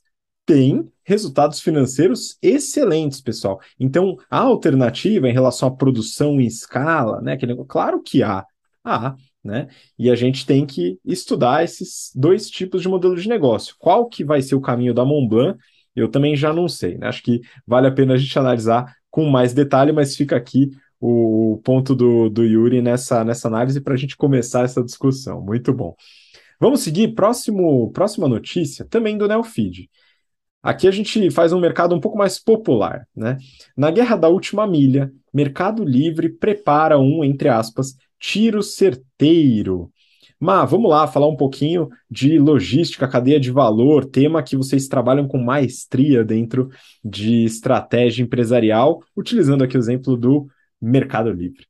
[0.49, 3.59] têm resultados financeiros excelentes, pessoal.
[3.79, 7.37] Então, a alternativa em relação à produção em escala, né?
[7.67, 8.43] Claro que há.
[8.83, 9.67] Há, né?
[9.97, 13.75] E a gente tem que estudar esses dois tipos de modelo de negócio.
[13.77, 15.59] Qual que vai ser o caminho da Montblanc?
[15.95, 17.07] Eu também já não sei, né?
[17.07, 21.61] Acho que vale a pena a gente analisar com mais detalhe, mas fica aqui o
[21.63, 25.41] ponto do, do Yuri nessa, nessa análise para a gente começar essa discussão.
[25.41, 25.95] Muito bom.
[26.59, 27.13] Vamos seguir.
[27.13, 29.89] Próximo, próxima notícia, também do Neofeed.
[30.61, 33.07] Aqui a gente faz um mercado um pouco mais popular.
[33.15, 33.37] Né?
[33.77, 39.91] Na guerra da última milha, Mercado Livre prepara um, entre aspas, tiro certeiro.
[40.39, 45.27] Mas vamos lá falar um pouquinho de logística, cadeia de valor, tema que vocês trabalham
[45.27, 46.69] com maestria dentro
[47.03, 50.47] de estratégia empresarial, utilizando aqui o exemplo do
[50.81, 51.65] Mercado Livre.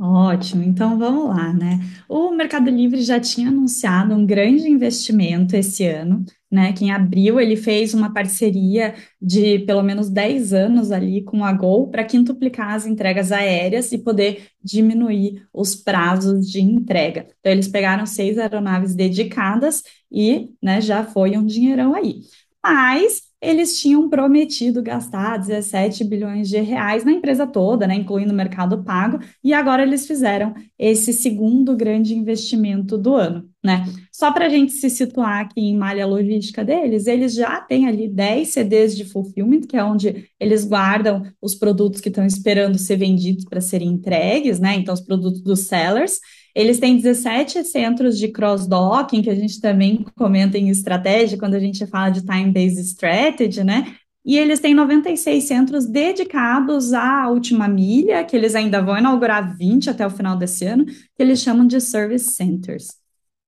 [0.00, 1.80] Ótimo, então vamos lá, né?
[2.08, 6.72] O Mercado Livre já tinha anunciado um grande investimento esse ano, né?
[6.72, 11.52] Que em abril ele fez uma parceria de pelo menos 10 anos ali com a
[11.52, 17.26] Gol para quintuplicar as entregas aéreas e poder diminuir os prazos de entrega.
[17.40, 22.22] Então, eles pegaram seis aeronaves dedicadas e né, já foi um dinheirão aí.
[22.62, 28.36] Mas eles tinham prometido gastar 17 bilhões de reais na empresa toda, né, incluindo o
[28.36, 33.48] mercado pago, e agora eles fizeram esse segundo grande investimento do ano.
[33.64, 33.84] Né?
[34.12, 38.08] Só para a gente se situar aqui em malha logística deles, eles já têm ali
[38.08, 42.96] 10 CDs de fulfillment, que é onde eles guardam os produtos que estão esperando ser
[42.96, 44.76] vendidos para serem entregues, né?
[44.76, 46.18] Então, os produtos dos sellers.
[46.54, 51.60] Eles têm 17 centros de cross-docking, que a gente também comenta em estratégia, quando a
[51.60, 53.94] gente fala de time-based strategy, né?
[54.24, 59.88] E eles têm 96 centros dedicados à última milha, que eles ainda vão inaugurar 20
[59.88, 62.88] até o final desse ano, que eles chamam de service centers.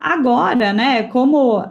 [0.01, 1.67] Agora, né, como uh,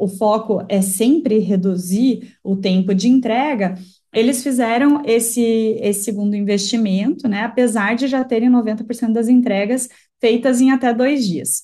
[0.00, 3.76] o foco é sempre reduzir o tempo de entrega,
[4.12, 5.40] eles fizeram esse,
[5.80, 9.88] esse segundo investimento, né, apesar de já terem 90% das entregas
[10.20, 11.62] feitas em até dois dias.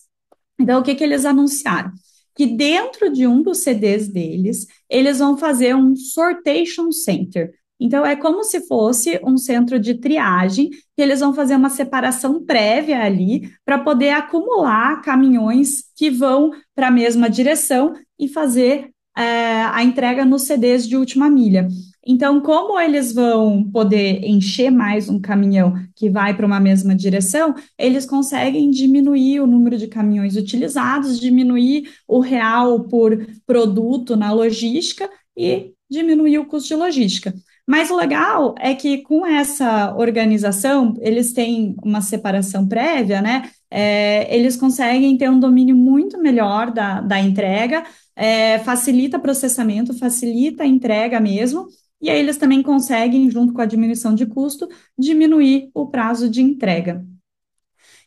[0.60, 1.90] Então, o que, que eles anunciaram?
[2.36, 7.52] Que dentro de um dos CDs deles, eles vão fazer um sortation center.
[7.78, 12.44] Então, é como se fosse um centro de triagem, que eles vão fazer uma separação
[12.44, 19.62] prévia ali para poder acumular caminhões que vão para a mesma direção e fazer é,
[19.62, 21.68] a entrega nos CDs de última milha.
[22.08, 27.52] Então, como eles vão poder encher mais um caminhão que vai para uma mesma direção,
[27.76, 35.10] eles conseguem diminuir o número de caminhões utilizados, diminuir o real por produto na logística
[35.36, 37.34] e diminuir o custo de logística.
[37.66, 43.50] Mas o legal é que com essa organização, eles têm uma separação prévia, né?
[43.70, 50.62] É, eles conseguem ter um domínio muito melhor da, da entrega, é, facilita processamento, facilita
[50.62, 51.66] a entrega mesmo,
[52.00, 56.42] e aí eles também conseguem, junto com a diminuição de custo, diminuir o prazo de
[56.42, 57.04] entrega.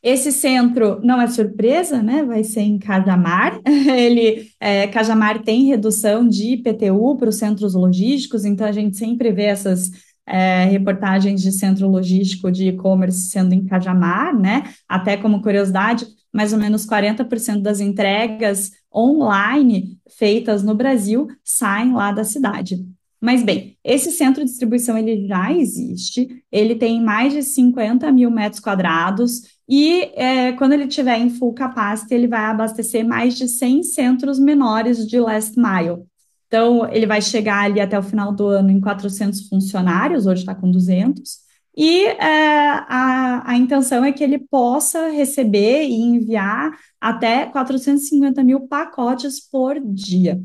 [0.01, 2.23] Esse centro não é surpresa, né?
[2.23, 3.59] Vai ser em Cajamar.
[3.65, 9.31] Ele, é, Cajamar tem redução de IPTU para os centros logísticos, então a gente sempre
[9.31, 9.91] vê essas
[10.25, 14.63] é, reportagens de centro logístico de e-commerce sendo em Cajamar, né?
[14.87, 22.11] Até como curiosidade, mais ou menos 40% das entregas online feitas no Brasil saem lá
[22.11, 22.77] da cidade.
[23.21, 28.31] Mas bem, esse centro de distribuição ele já existe, ele tem mais de 50 mil
[28.31, 33.47] metros quadrados e é, quando ele tiver em full capacity, ele vai abastecer mais de
[33.47, 36.03] 100 centros menores de last mile.
[36.47, 40.55] Então, ele vai chegar ali até o final do ano em 400 funcionários, hoje está
[40.55, 41.37] com 200,
[41.77, 48.67] e é, a, a intenção é que ele possa receber e enviar até 450 mil
[48.67, 50.41] pacotes por dia.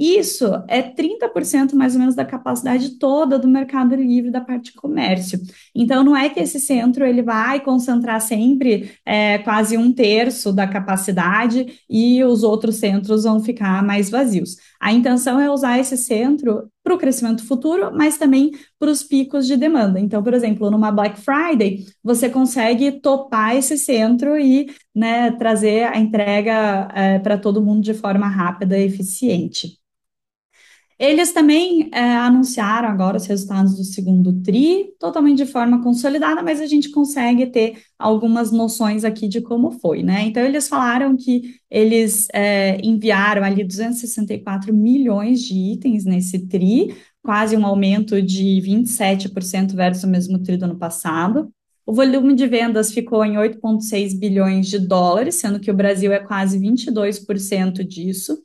[0.00, 4.72] Isso é 30% mais ou menos da capacidade toda do mercado livre da parte de
[4.72, 5.38] comércio.
[5.74, 10.66] Então, não é que esse centro ele vai concentrar sempre é, quase um terço da
[10.66, 14.56] capacidade e os outros centros vão ficar mais vazios.
[14.80, 19.46] A intenção é usar esse centro para o crescimento futuro, mas também para os picos
[19.46, 20.00] de demanda.
[20.00, 25.98] Então, por exemplo, numa Black Friday, você consegue topar esse centro e né, trazer a
[25.98, 29.78] entrega é, para todo mundo de forma rápida e eficiente.
[31.00, 36.60] Eles também é, anunciaram agora os resultados do segundo TRI, totalmente de forma consolidada, mas
[36.60, 40.24] a gente consegue ter algumas noções aqui de como foi, né?
[40.26, 47.56] Então, eles falaram que eles é, enviaram ali 264 milhões de itens nesse TRI, quase
[47.56, 51.50] um aumento de 27% versus o mesmo TRI do ano passado.
[51.86, 56.18] O volume de vendas ficou em 8,6 bilhões de dólares, sendo que o Brasil é
[56.18, 58.38] quase 22% disso.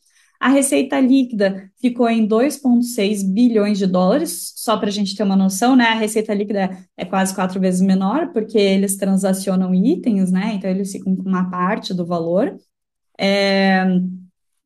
[0.45, 5.35] A receita líquida ficou em 2,6 bilhões de dólares, só para a gente ter uma
[5.35, 5.85] noção, né?
[5.85, 10.53] A receita líquida é quase quatro vezes menor, porque eles transacionam itens, né?
[10.53, 12.55] Então eles ficam com uma parte do valor.
[13.19, 13.87] É,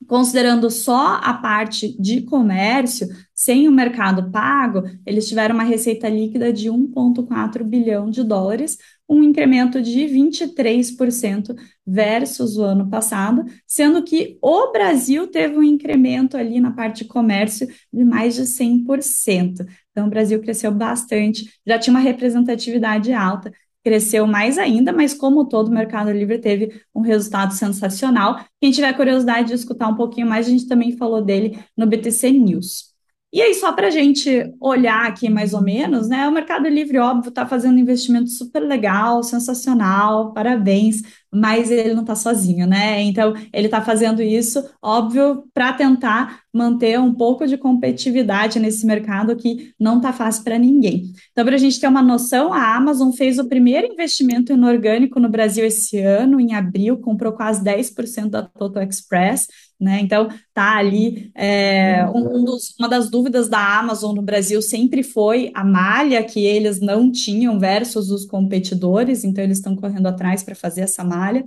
[0.06, 6.52] considerando só a parte de comércio, sem o mercado pago, eles tiveram uma receita líquida
[6.52, 8.78] de 1,4 bilhão de dólares,
[9.10, 16.38] um incremento de 23% versus o ano passado, sendo que o Brasil teve um incremento
[16.38, 19.66] ali na parte de comércio de mais de 100%.
[19.92, 23.52] Então, o Brasil cresceu bastante, já tinha uma representatividade alta,
[23.84, 28.40] cresceu mais ainda, mas como todo o Mercado Livre teve um resultado sensacional.
[28.62, 32.30] Quem tiver curiosidade de escutar um pouquinho mais, a gente também falou dele no BTC
[32.32, 32.89] News.
[33.32, 36.28] E aí, só para a gente olhar aqui mais ou menos, né?
[36.28, 42.02] O Mercado Livre, óbvio, está fazendo um investimento super legal, sensacional, parabéns, mas ele não
[42.02, 43.04] está sozinho, né?
[43.04, 49.36] Então, ele está fazendo isso, óbvio, para tentar manter um pouco de competitividade nesse mercado
[49.36, 51.14] que não está fácil para ninguém.
[51.32, 55.30] Então, para a gente ter uma noção, a Amazon fez o primeiro investimento inorgânico no
[55.30, 59.48] Brasil esse ano, em abril, comprou quase 10% da Total Express
[59.80, 60.00] né?
[60.02, 61.32] Então, tá ali.
[61.34, 66.44] É, um dos, uma das dúvidas da Amazon no Brasil sempre foi a malha que
[66.46, 71.46] eles não tinham versus os competidores, então eles estão correndo atrás para fazer essa malha.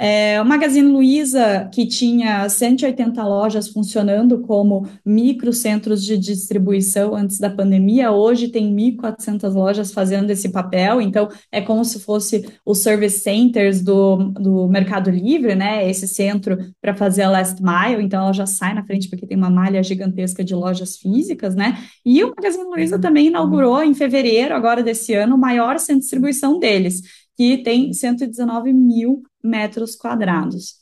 [0.00, 7.50] É, o Magazine Luiza, que tinha 180 lojas funcionando como microcentros de distribuição antes da
[7.50, 13.18] pandemia, hoje tem 1.400 lojas fazendo esse papel, então é como se fosse os service
[13.18, 15.90] centers do, do Mercado Livre, né?
[15.90, 19.36] Esse centro para fazer a last mile, então ela já sai na frente porque tem
[19.36, 21.76] uma malha gigantesca de lojas físicas, né?
[22.06, 26.02] E o Magazine Luiza também inaugurou em fevereiro, agora desse ano, o maior centro de
[26.02, 27.02] distribuição deles,
[27.36, 30.76] que tem 119 mil metros quadrados.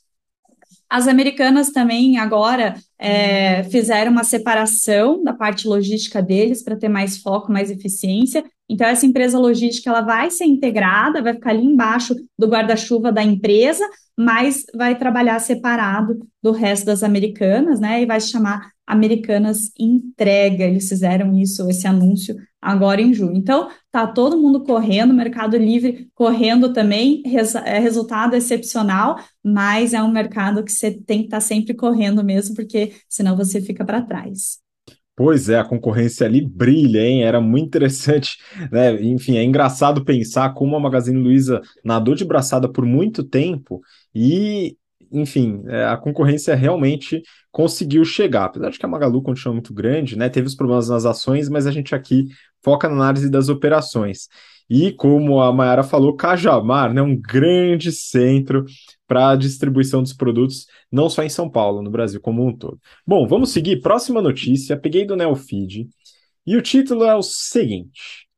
[0.88, 7.18] As americanas também agora é, fizeram uma separação da parte logística deles para ter mais
[7.18, 8.44] foco, mais eficiência.
[8.68, 13.22] Então, essa empresa logística ela vai ser integrada, vai ficar ali embaixo do guarda-chuva da
[13.22, 13.84] empresa,
[14.16, 18.02] mas vai trabalhar separado do resto das americanas, né?
[18.02, 20.64] E vai se chamar Americanas Entrega.
[20.64, 23.36] Eles fizeram isso, esse anúncio agora em junho.
[23.36, 30.02] Então, tá todo mundo correndo, Mercado Livre correndo também, res, é resultado excepcional, mas é
[30.02, 33.84] um mercado que você tem que estar tá sempre correndo mesmo, porque senão você fica
[33.84, 34.65] para trás.
[35.16, 37.24] Pois é, a concorrência ali brilha, hein?
[37.24, 38.36] Era muito interessante,
[38.70, 38.92] né?
[39.02, 43.80] Enfim, é engraçado pensar como a Magazine Luiza nadou de braçada por muito tempo
[44.14, 44.76] e,
[45.10, 48.44] enfim, é, a concorrência realmente conseguiu chegar.
[48.46, 50.28] Apesar de que a Magalu continua muito grande, né?
[50.28, 52.26] Teve os problemas nas ações, mas a gente aqui
[52.62, 54.28] foca na análise das operações.
[54.68, 58.64] E como a Mayara falou, Cajamar, né, um grande centro
[59.06, 62.80] para a distribuição dos produtos, não só em São Paulo, no Brasil como um todo.
[63.06, 63.80] Bom, vamos seguir.
[63.80, 65.88] Próxima notícia, peguei do Neofeed,
[66.46, 68.28] e o título é o seguinte: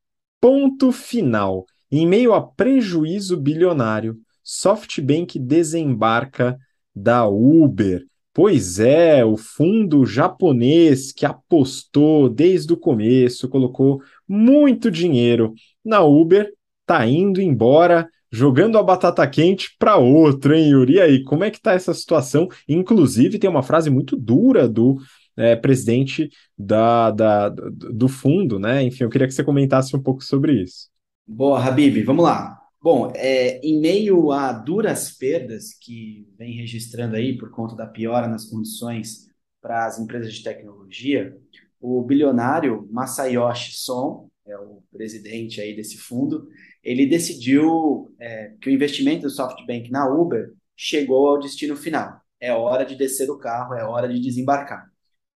[0.41, 1.67] Ponto final.
[1.91, 6.59] Em meio a prejuízo bilionário, SoftBank desembarca
[6.95, 8.05] da Uber.
[8.35, 16.53] Pois é, o fundo japonês que apostou desde o começo, colocou muito dinheiro na Uber,
[16.87, 20.95] tá indo embora jogando a batata quente para outro, hein, Yuri?
[20.95, 22.49] E aí, como é que tá essa situação?
[22.69, 24.99] Inclusive, tem uma frase muito dura do
[25.37, 28.83] é, presidente da, da, do fundo, né?
[28.83, 30.89] Enfim, eu queria que você comentasse um pouco sobre isso.
[31.27, 32.59] Boa, Habib, vamos lá.
[32.81, 38.29] Bom, é, em meio a duras perdas que vem registrando aí por conta da piora
[38.29, 39.29] nas condições
[39.61, 41.37] para as empresas de tecnologia,
[41.81, 46.49] o bilionário Masayoshi Son, é o presidente aí desse fundo,
[46.83, 52.21] ele decidiu é, que o investimento do SoftBank na Uber chegou ao destino final.
[52.41, 54.91] É hora de descer do carro, é hora de desembarcar.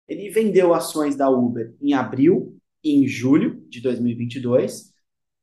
[0.08, 4.94] Ele vendeu ações da Uber em abril e em julho de 2022,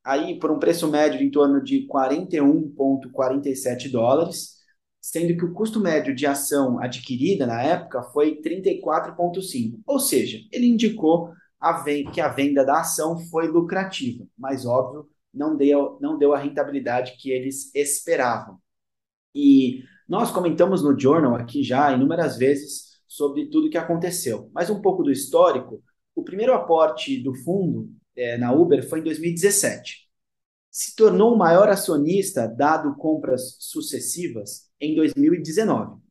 [0.05, 4.55] aí por um preço médio em torno de 41,47 dólares,
[5.07, 9.80] sendo que o custo médio de ação adquirida na época foi 34,5.
[9.86, 11.80] Ou seja, ele indicou a
[12.12, 17.16] que a venda da ação foi lucrativa, mas óbvio, não deu, não deu a rentabilidade
[17.20, 18.59] que eles esperavam.
[19.32, 24.50] E nós comentamos no Journal aqui já inúmeras vezes sobre tudo o que aconteceu.
[24.52, 25.80] Mas um pouco do histórico,
[26.16, 30.05] o primeiro aporte do fundo é, na Uber foi em 2017.
[30.77, 36.03] Se tornou o maior acionista, dado compras sucessivas, em 2019.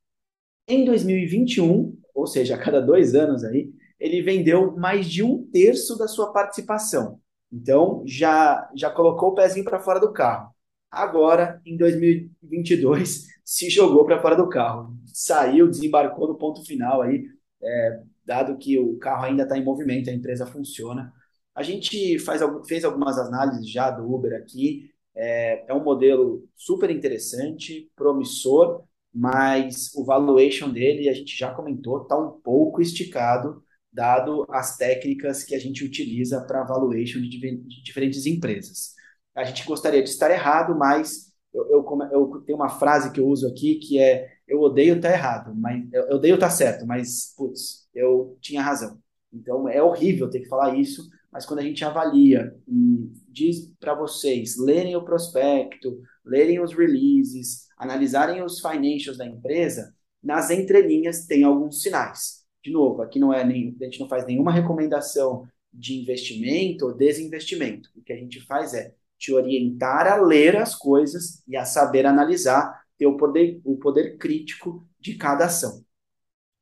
[0.68, 5.96] Em 2021, ou seja, a cada dois anos aí, ele vendeu mais de um terço
[5.96, 7.20] da sua participação.
[7.54, 10.52] Então, já, já colocou o pezinho para fora do carro.
[10.90, 14.98] Agora, em 2022, se jogou para fora do carro.
[15.14, 17.24] Saiu, desembarcou no ponto final aí,
[17.62, 21.14] é, dado que o carro ainda está em movimento, a empresa funciona.
[21.56, 24.92] A gente faz, fez algumas análises já do Uber aqui.
[25.16, 28.84] É, é um modelo super interessante, promissor,
[29.14, 35.44] mas o valuation dele, a gente já comentou, está um pouco esticado, dado as técnicas
[35.46, 38.94] que a gente utiliza para valuation de, de, diferentes empresas.
[39.34, 43.28] A gente gostaria de estar errado, mas eu, eu, eu, tenho uma frase que eu
[43.28, 47.88] uso aqui que é eu odeio estar errado, mas eu odeio estar certo, mas putz,
[47.94, 49.00] eu tinha razão.
[49.34, 53.94] Então é horrível ter que falar isso, mas quando a gente avalia e diz para
[53.94, 61.44] vocês lerem o prospecto, lerem os releases, analisarem os financials da empresa, nas entrelinhas tem
[61.44, 62.46] alguns sinais.
[62.64, 66.96] De novo, aqui não é nem, a gente não faz nenhuma recomendação de investimento ou
[66.96, 67.90] desinvestimento.
[67.98, 72.06] O que a gente faz é te orientar a ler as coisas e a saber
[72.06, 75.84] analisar, ter o poder, o poder crítico de cada ação.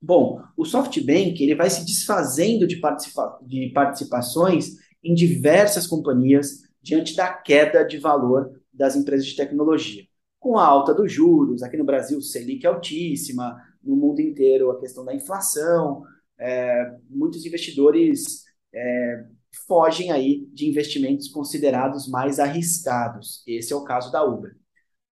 [0.06, 7.16] Bom, o SoftBank ele vai se desfazendo de, participa de participações em diversas companhias diante
[7.16, 10.04] da queda de valor das empresas de tecnologia.
[10.42, 14.80] Com a alta dos juros, aqui no Brasil, Selic é altíssima, no mundo inteiro a
[14.82, 16.04] questão da inflação,
[16.38, 18.44] é, muitos investidores
[18.74, 19.26] é,
[19.66, 23.42] fogem aí de investimentos considerados mais arriscados.
[23.48, 24.54] Esse é o caso da Uber.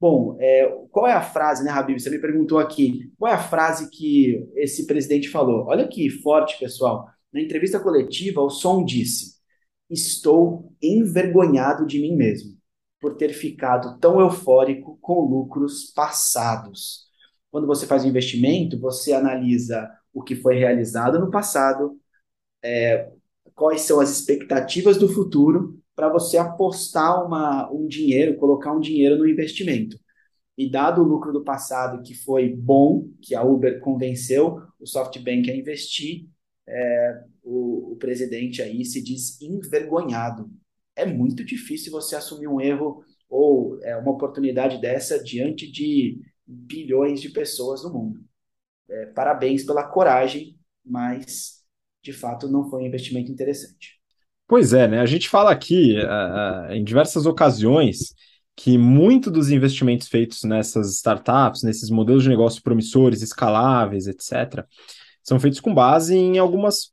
[0.01, 1.99] Bom, é, qual é a frase, né, Habib?
[1.99, 5.67] Você me perguntou aqui, qual é a frase que esse presidente falou?
[5.67, 7.07] Olha que forte, pessoal.
[7.31, 9.35] Na entrevista coletiva, o Som disse:
[9.87, 12.57] Estou envergonhado de mim mesmo
[12.99, 17.05] por ter ficado tão eufórico com lucros passados.
[17.51, 21.95] Quando você faz um investimento, você analisa o que foi realizado no passado,
[22.63, 23.07] é,
[23.53, 29.17] quais são as expectativas do futuro para você apostar uma, um dinheiro, colocar um dinheiro
[29.17, 29.99] no investimento.
[30.57, 35.49] E dado o lucro do passado que foi bom, que a Uber convenceu o SoftBank
[35.49, 36.27] a investir,
[36.67, 40.49] é, o, o presidente aí se diz envergonhado
[40.95, 47.21] é muito difícil você assumir um erro ou é, uma oportunidade dessa diante de bilhões
[47.21, 48.23] de pessoas no mundo.
[48.89, 51.63] É, parabéns pela coragem, mas
[52.03, 54.00] de fato não foi um investimento interessante.
[54.51, 54.99] Pois é, né?
[54.99, 58.13] A gente fala aqui uh, em diversas ocasiões
[58.53, 64.65] que muito dos investimentos feitos nessas startups, nesses modelos de negócio promissores, escaláveis, etc.,
[65.23, 66.91] são feitos com base em algumas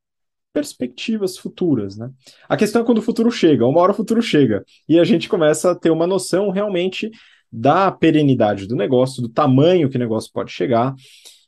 [0.53, 2.13] perspectivas futuras, né?
[2.49, 5.29] A questão é quando o futuro chega, uma hora o futuro chega, e a gente
[5.29, 7.11] começa a ter uma noção realmente
[7.51, 10.95] da perenidade do negócio, do tamanho que o negócio pode chegar,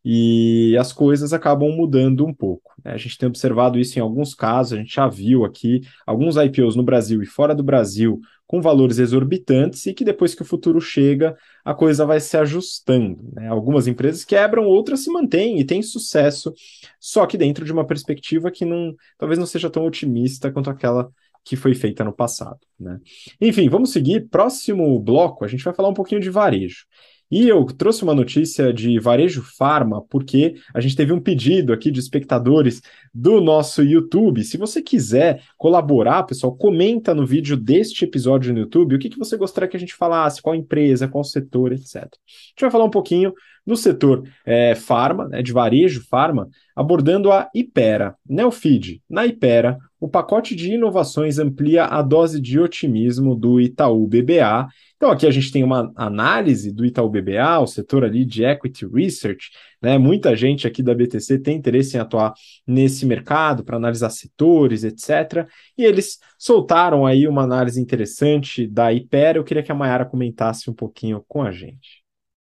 [0.05, 2.73] e as coisas acabam mudando um pouco.
[2.85, 2.93] Né?
[2.93, 6.77] A gente tem observado isso em alguns casos, a gente já viu aqui alguns IPOs
[6.77, 10.81] no Brasil e fora do Brasil com valores exorbitantes e que depois que o futuro
[10.81, 13.31] chega, a coisa vai se ajustando.
[13.33, 13.49] Né?
[13.49, 16.53] Algumas empresas quebram, outras se mantêm e têm sucesso,
[16.99, 21.11] só que dentro de uma perspectiva que não, talvez não seja tão otimista quanto aquela
[21.45, 22.59] que foi feita no passado.
[22.79, 22.99] Né?
[23.41, 24.29] Enfim, vamos seguir.
[24.29, 26.87] Próximo bloco, a gente vai falar um pouquinho de varejo.
[27.31, 31.91] E eu trouxe uma notícia de varejo farma, porque a gente teve um pedido aqui
[31.91, 32.83] de espectadores
[33.15, 34.43] do nosso YouTube.
[34.43, 39.19] Se você quiser colaborar, pessoal, comenta no vídeo deste episódio no YouTube o que, que
[39.19, 41.97] você gostaria que a gente falasse, qual empresa, qual setor, etc.
[41.97, 43.33] A gente vai falar um pouquinho
[43.65, 49.03] do setor é, farma, né, de varejo farma, abordando a Ipera, Neofeed.
[49.09, 54.69] Na Ipera, o pacote de inovações amplia a dose de otimismo do Itaú BBA
[55.01, 58.87] então, aqui a gente tem uma análise do Itaú BBA, o setor ali de equity
[58.87, 59.97] research, né?
[59.97, 62.35] Muita gente aqui da BTC tem interesse em atuar
[62.67, 65.49] nesse mercado para analisar setores, etc.
[65.79, 69.39] E eles soltaram aí uma análise interessante da Ipera.
[69.39, 72.05] Eu queria que a Mayara comentasse um pouquinho com a gente.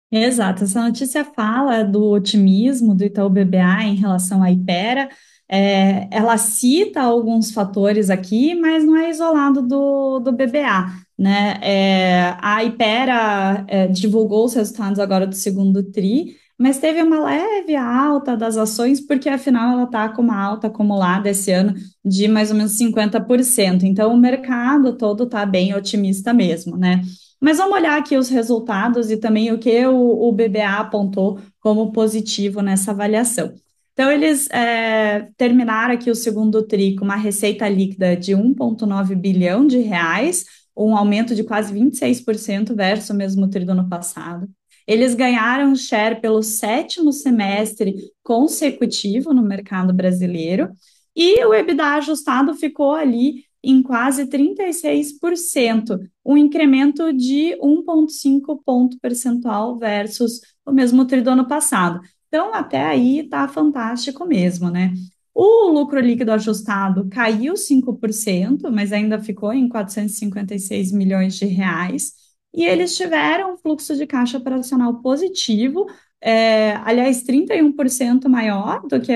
[0.08, 5.08] Exato, essa notícia fala do otimismo do Itaú BBA em relação à Ipera.
[5.48, 10.92] É, ela cita alguns fatores aqui, mas não é isolado do, do BBA.
[11.18, 11.58] Né?
[11.62, 17.76] É, a Ipera é, divulgou os resultados agora do segundo TRI, mas teve uma leve
[17.76, 21.74] alta das ações, porque afinal ela está com uma alta acumulada esse ano
[22.04, 23.82] de mais ou menos 50%.
[23.84, 27.02] Então o mercado todo está bem otimista mesmo, né?
[27.40, 31.92] Mas vamos olhar aqui os resultados e também o que o, o BBA apontou como
[31.92, 33.52] positivo nessa avaliação.
[33.98, 39.66] Então, eles é, terminaram aqui o segundo TRI com uma receita líquida de 1,9 bilhão
[39.66, 40.44] de reais,
[40.76, 44.46] um aumento de quase 26% versus o mesmo TRI do ano passado.
[44.86, 50.68] Eles ganharam share pelo sétimo semestre consecutivo no mercado brasileiro
[51.16, 59.78] e o EBITDA ajustado ficou ali em quase 36%, um incremento de 1,5 ponto percentual
[59.78, 61.98] versus o mesmo tri do ano passado.
[62.28, 64.92] Então, até aí está fantástico mesmo, né?
[65.34, 72.12] O lucro líquido ajustado caiu 5%, mas ainda ficou em 456 milhões de reais.
[72.54, 75.86] E eles tiveram um fluxo de caixa operacional positivo,
[76.22, 79.12] é, aliás, 31% maior do que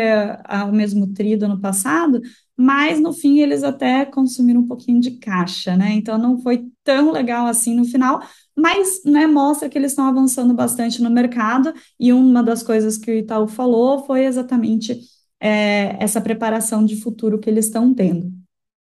[0.68, 2.20] o mesmo tri do ano passado,
[2.56, 5.92] mas no fim eles até consumiram um pouquinho de caixa, né?
[5.92, 8.20] Então não foi tão legal assim no final,
[8.56, 13.10] mas né, mostra que eles estão avançando bastante no mercado, e uma das coisas que
[13.10, 15.00] o Itaú falou foi exatamente
[15.40, 18.30] é, essa preparação de futuro que eles estão tendo.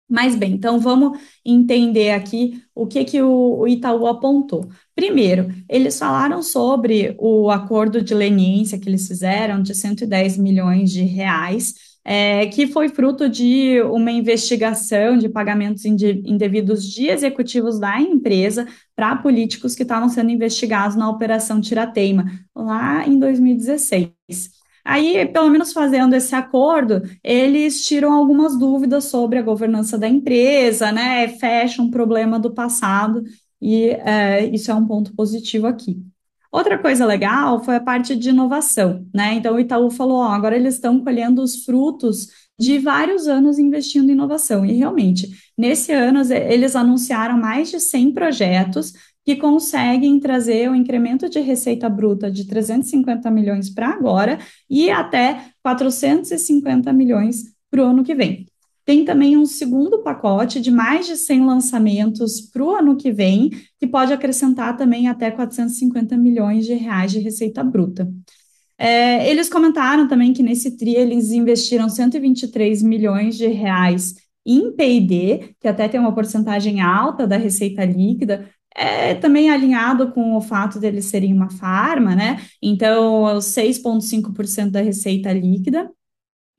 [0.09, 4.67] Mas bem, então vamos entender aqui o que, que o, Itaú apontou.
[4.95, 11.03] Primeiro, eles falaram sobre o acordo de leniência que eles fizeram de 110 milhões de
[11.03, 18.67] reais, é, que foi fruto de uma investigação de pagamentos indevidos de executivos da empresa
[18.95, 22.25] para políticos que estavam sendo investigados na Operação Tirateima,
[22.55, 24.11] lá em 2016.
[24.83, 30.91] Aí, pelo menos fazendo esse acordo, eles tiram algumas dúvidas sobre a governança da empresa,
[30.91, 31.27] né?
[31.27, 33.23] Fecham um problema do passado,
[33.61, 36.01] e é, isso é um ponto positivo aqui.
[36.51, 39.35] Outra coisa legal foi a parte de inovação, né?
[39.35, 42.27] Então o Itaú falou, ó, agora eles estão colhendo os frutos
[42.59, 44.65] de vários anos investindo em inovação.
[44.65, 48.93] E realmente, nesse ano eles anunciaram mais de 100 projetos
[49.23, 54.89] que conseguem trazer o um incremento de receita bruta de 350 milhões para agora e
[54.89, 58.48] até 450 milhões para o ano que vem.
[58.89, 63.51] Tem também um segundo pacote de mais de 100 lançamentos para o ano que vem,
[63.79, 68.11] que pode acrescentar também até 450 milhões de reais de receita bruta.
[68.79, 75.53] É, eles comentaram também que nesse TRI eles investiram 123 milhões de reais em P&D,
[75.59, 80.79] que até tem uma porcentagem alta da receita líquida, é também alinhado com o fato
[80.79, 82.41] deles serem uma farma, né?
[82.59, 85.91] Então, 6,5% da receita líquida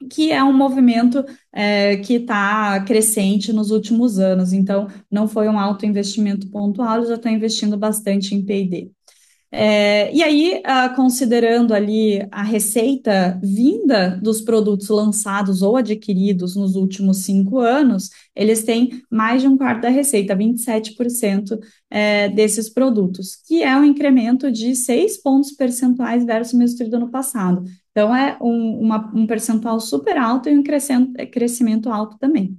[0.08, 4.52] que é um movimento é, que está crescente nos últimos anos.
[4.52, 8.90] Então, não foi um alto investimento pontual, já estão investindo bastante em P&D.
[9.52, 16.76] É, e aí, uh, considerando ali a receita vinda dos produtos lançados ou adquiridos nos
[16.76, 21.58] últimos cinco anos, eles têm mais de um quarto da receita, 27%
[21.90, 26.96] é, desses produtos, que é um incremento de seis pontos percentuais versus o mesmo do
[26.96, 27.64] ano passado.
[27.90, 32.56] Então, é um, uma, um percentual super alto e um crescimento alto também.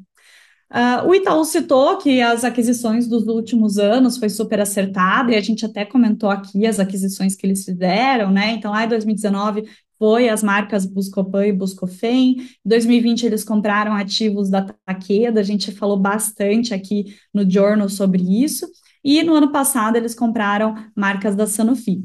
[0.71, 5.41] Uh, o Itaú citou que as aquisições dos últimos anos foi super acertada, e a
[5.41, 8.51] gente até comentou aqui as aquisições que eles fizeram, né?
[8.51, 9.65] Então, lá em 2019
[9.99, 12.37] foi as marcas Buscopan e Buscofem.
[12.65, 18.23] Em 2020 eles compraram ativos da Taqueda, a gente falou bastante aqui no Journal sobre
[18.43, 18.65] isso.
[19.03, 22.03] E no ano passado eles compraram marcas da Sanofi.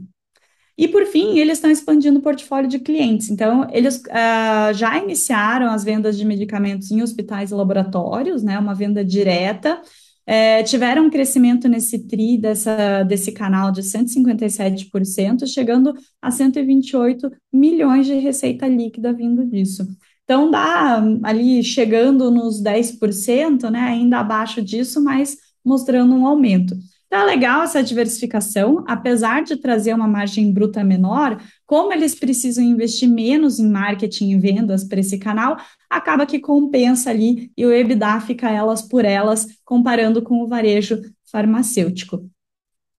[0.79, 3.31] E, por fim, eles estão expandindo o portfólio de clientes.
[3.31, 8.75] Então, eles uh, já iniciaram as vendas de medicamentos em hospitais e laboratórios, né, uma
[8.75, 9.81] venda direta.
[10.29, 18.07] É, tiveram um crescimento nesse TRI dessa, desse canal de 157%, chegando a 128 milhões
[18.07, 19.87] de receita líquida vindo disso.
[20.25, 26.77] Então, dá ali chegando nos 10%, né, ainda abaixo disso, mas mostrando um aumento.
[27.09, 33.09] Tá legal essa diversificação, apesar de trazer uma margem bruta menor, como eles precisam investir
[33.09, 35.57] menos em marketing e vendas para esse canal,
[35.89, 41.01] acaba que compensa ali e o EBITDA fica elas por elas, comparando com o varejo
[41.31, 42.29] farmacêutico.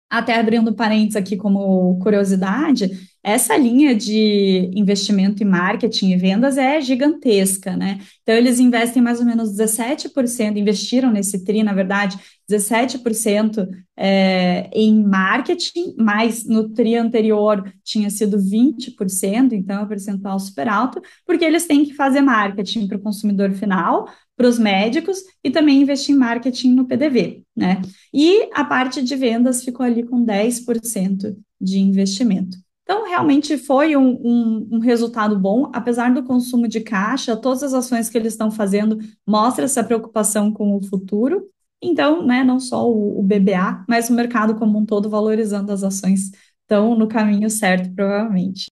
[0.10, 2.90] Até abrindo parênteses aqui como curiosidade,
[3.28, 8.00] essa linha de investimento em marketing e vendas é gigantesca, né?
[8.24, 12.18] Então, eles investem mais ou menos 17%, investiram nesse TRI, na verdade,
[12.50, 13.68] 17%
[13.98, 20.70] é, em marketing, mas no TRI anterior tinha sido 20%, então é um percentual super
[20.70, 24.08] alto, porque eles têm que fazer marketing para o consumidor final,
[24.38, 27.82] para os médicos e também investir em marketing no PDV, né?
[28.14, 32.58] E a parte de vendas ficou ali com 10% de investimento.
[32.90, 37.74] Então, realmente foi um, um, um, resultado bom, apesar do consumo de caixa, todas as
[37.74, 41.50] ações que eles estão fazendo mostram essa preocupação com o futuro.
[41.82, 45.84] Então, né, não só o, o BBA, mas o mercado como um todo valorizando as
[45.84, 46.32] ações
[46.62, 48.72] estão no caminho certo, provavelmente.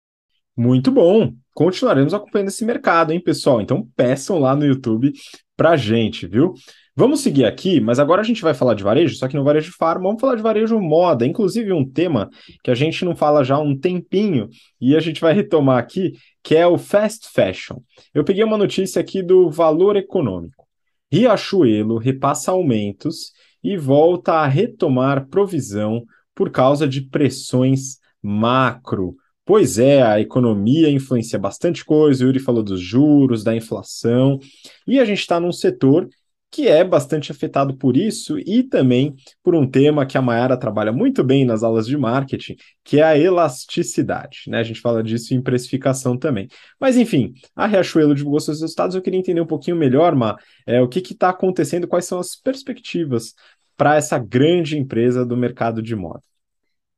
[0.57, 1.35] Muito bom.
[1.53, 3.61] Continuaremos acompanhando esse mercado, hein, pessoal?
[3.61, 5.13] Então peçam lá no YouTube
[5.55, 6.55] pra gente, viu?
[6.99, 9.73] Vamos seguir aqui, mas agora a gente vai falar de varejo, só que no varejo
[9.79, 12.29] farma, vamos falar de varejo moda, inclusive um tema
[12.61, 14.49] que a gente não fala já há um tempinho
[14.81, 17.77] e a gente vai retomar aqui, que é o fast fashion.
[18.13, 20.67] Eu peguei uma notícia aqui do Valor Econômico.
[21.09, 23.31] Riachuelo repassa aumentos
[23.63, 26.03] e volta a retomar provisão
[26.35, 29.15] por causa de pressões macro.
[29.47, 34.41] Pois é, a economia influencia bastante coisa, o Yuri falou dos juros, da inflação,
[34.85, 36.09] e a gente está num setor
[36.51, 40.93] que é bastante afetado por isso e também por um tema que a Mayara trabalha
[40.93, 44.45] muito bem nas aulas de marketing, que é a elasticidade.
[44.49, 44.59] Né?
[44.59, 46.49] A gente fala disso em precificação também.
[46.81, 48.97] Mas, enfim, a Riachuelo divulgou seus resultados.
[48.97, 50.37] Eu queria entender um pouquinho melhor, Ma,
[50.67, 53.35] é, o que está acontecendo, quais são as perspectivas
[53.77, 56.23] para essa grande empresa do mercado de moda.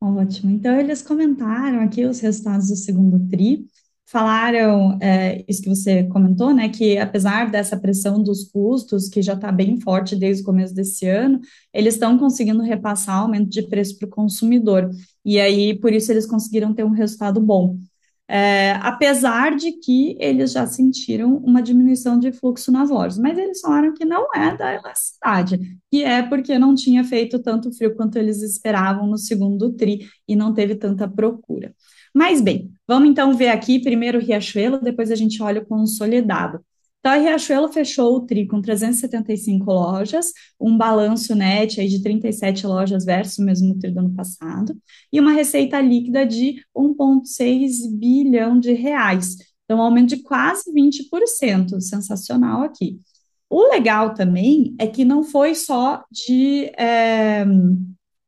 [0.01, 0.51] Ótimo.
[0.51, 3.67] Então, eles comentaram aqui os resultados do segundo TRI
[4.11, 9.35] falaram é, isso que você comentou, né, que apesar dessa pressão dos custos, que já
[9.35, 11.41] está bem forte desde o começo desse ano,
[11.73, 14.91] eles estão conseguindo repassar aumento de preço para o consumidor,
[15.25, 17.79] e aí por isso eles conseguiram ter um resultado bom.
[18.27, 23.61] É, apesar de que eles já sentiram uma diminuição de fluxo nas lojas, mas eles
[23.61, 25.59] falaram que não é da elasticidade,
[25.91, 30.37] que é porque não tinha feito tanto frio quanto eles esperavam no segundo TRI e
[30.37, 31.75] não teve tanta procura.
[32.15, 36.61] Mas bem, vamos então ver aqui primeiro o Riachuelo, depois a gente olha o consolidado.
[37.01, 42.67] Então, a Riachuelo fechou o TRI com 375 lojas, um balanço net aí de 37
[42.67, 44.77] lojas versus o mesmo TRI do ano passado,
[45.11, 49.37] e uma receita líquida de 1,6 bilhão de reais.
[49.65, 53.01] Então, um aumento de quase 20%, sensacional aqui.
[53.49, 57.47] O legal também é que não foi só de é,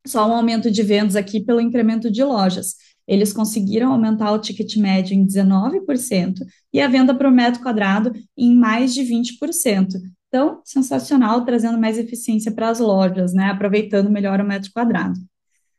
[0.05, 2.75] só um aumento de vendas aqui pelo incremento de lojas
[3.07, 6.35] eles conseguiram aumentar o ticket médio em 19%
[6.71, 10.01] e a venda por metro quadrado em mais de 20%.
[10.27, 13.45] Então, sensacional, trazendo mais eficiência para as lojas, né?
[13.51, 15.19] Aproveitando melhor o metro quadrado.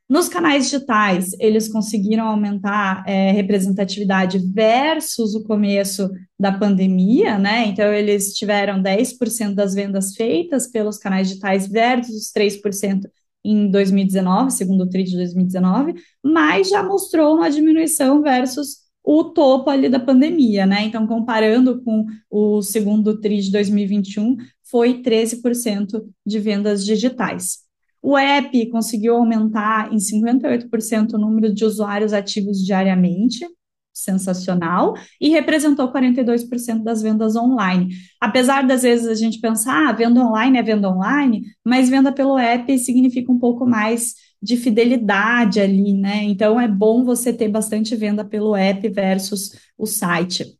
[0.08, 7.66] Nos canais digitais, eles conseguiram aumentar é, representatividade versus o começo da pandemia, né?
[7.66, 13.08] Então, eles tiveram 10% das vendas feitas pelos canais digitais versus os 3%
[13.45, 19.68] em 2019, segundo o TRI de 2019, mas já mostrou uma diminuição versus o topo
[19.68, 20.84] ali da pandemia, né?
[20.84, 27.59] Então, comparando com o segundo TRI de 2021, foi 13% de vendas digitais.
[28.01, 33.47] O app conseguiu aumentar em 58% o número de usuários ativos diariamente,
[33.95, 37.95] sensacional e representou 42% das vendas online.
[38.20, 42.36] Apesar das vezes a gente pensar, ah, venda online é venda online, mas venda pelo
[42.36, 46.24] app significa um pouco mais de fidelidade ali, né?
[46.24, 50.59] Então é bom você ter bastante venda pelo app versus o site.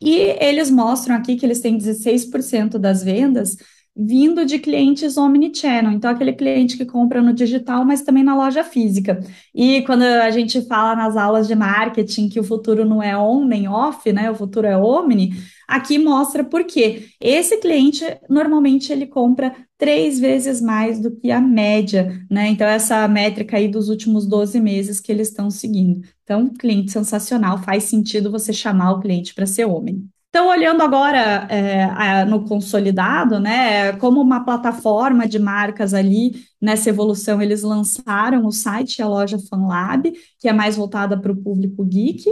[0.00, 0.14] E
[0.44, 3.56] eles mostram aqui que eles têm 16% das vendas
[3.94, 8.64] vindo de clientes omnichannel, então aquele cliente que compra no digital, mas também na loja
[8.64, 9.20] física.
[9.54, 13.44] E quando a gente fala nas aulas de marketing que o futuro não é on
[13.44, 14.30] nem off, né?
[14.30, 15.32] O futuro é omni,
[15.68, 17.08] aqui mostra por quê.
[17.20, 22.48] Esse cliente normalmente ele compra três vezes mais do que a média, né?
[22.48, 26.00] Então, essa métrica aí dos últimos 12 meses que eles estão seguindo.
[26.22, 30.08] Então, cliente sensacional, faz sentido você chamar o cliente para ser homem.
[30.34, 37.42] Então, olhando agora é, no consolidado, né, como uma plataforma de marcas ali, nessa evolução,
[37.42, 41.84] eles lançaram o site e a loja FanLab, que é mais voltada para o público
[41.84, 42.24] geek.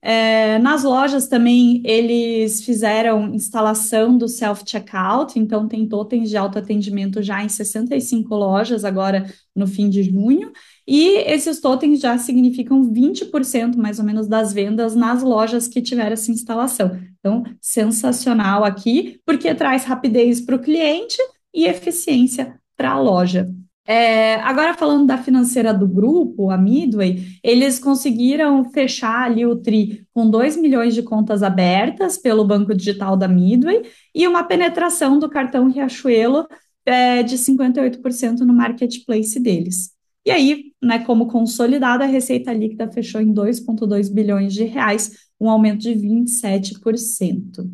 [0.00, 7.44] É, nas lojas também eles fizeram instalação do self-checkout, então tem totens de autoatendimento já
[7.44, 10.50] em 65 lojas agora no fim de junho.
[10.86, 16.12] E esses totens já significam 20% mais ou menos das vendas nas lojas que tiveram
[16.12, 16.98] essa instalação.
[17.18, 21.18] Então, sensacional aqui, porque traz rapidez para o cliente
[21.54, 23.48] e eficiência para a loja.
[23.84, 30.06] É, agora falando da financeira do grupo, a Midway, eles conseguiram fechar ali o TRI
[30.14, 33.82] com 2 milhões de contas abertas pelo banco digital da Midway
[34.14, 36.46] e uma penetração do cartão Riachuelo
[36.86, 39.91] é, de 58% no marketplace deles.
[40.24, 45.50] E aí, né, como consolidada, a receita líquida fechou em 2,2 bilhões de reais, um
[45.50, 47.68] aumento de 27%.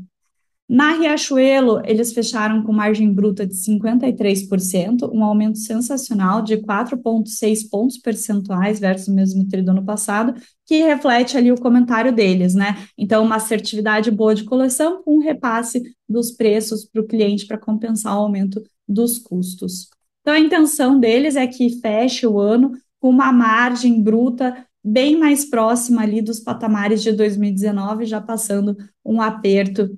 [0.70, 7.96] Na Riachuelo, eles fecharam com margem bruta de 53%, um aumento sensacional de 4,6 pontos
[7.96, 10.34] percentuais versus o mesmo tri do ano passado,
[10.66, 12.86] que reflete ali o comentário deles, né?
[12.98, 17.56] Então, uma assertividade boa de coleção com um repasse dos preços para o cliente para
[17.56, 19.88] compensar o aumento dos custos.
[20.28, 25.48] Então, a intenção deles é que feche o ano com uma margem bruta bem mais
[25.48, 29.88] próxima ali dos patamares de 2019, já passando um aperto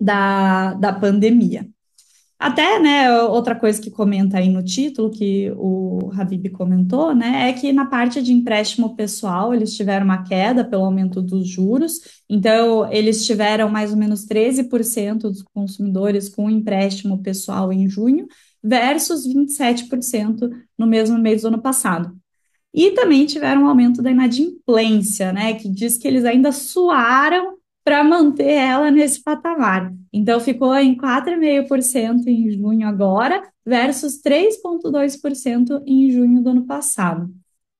[0.00, 1.64] da, da pandemia.
[2.36, 7.52] Até, né, outra coisa que comenta aí no título, que o Habib comentou, né, é
[7.52, 12.92] que na parte de empréstimo pessoal eles tiveram uma queda pelo aumento dos juros, então
[12.92, 18.26] eles tiveram mais ou menos 13% dos consumidores com empréstimo pessoal em junho,
[18.66, 22.16] versus 27% no mesmo mês do ano passado.
[22.74, 28.02] E também tiveram um aumento da inadimplência, né, que diz que eles ainda suaram para
[28.02, 29.94] manter ela nesse patamar.
[30.12, 37.30] Então, ficou em 4,5% em junho agora, versus 3,2% em junho do ano passado.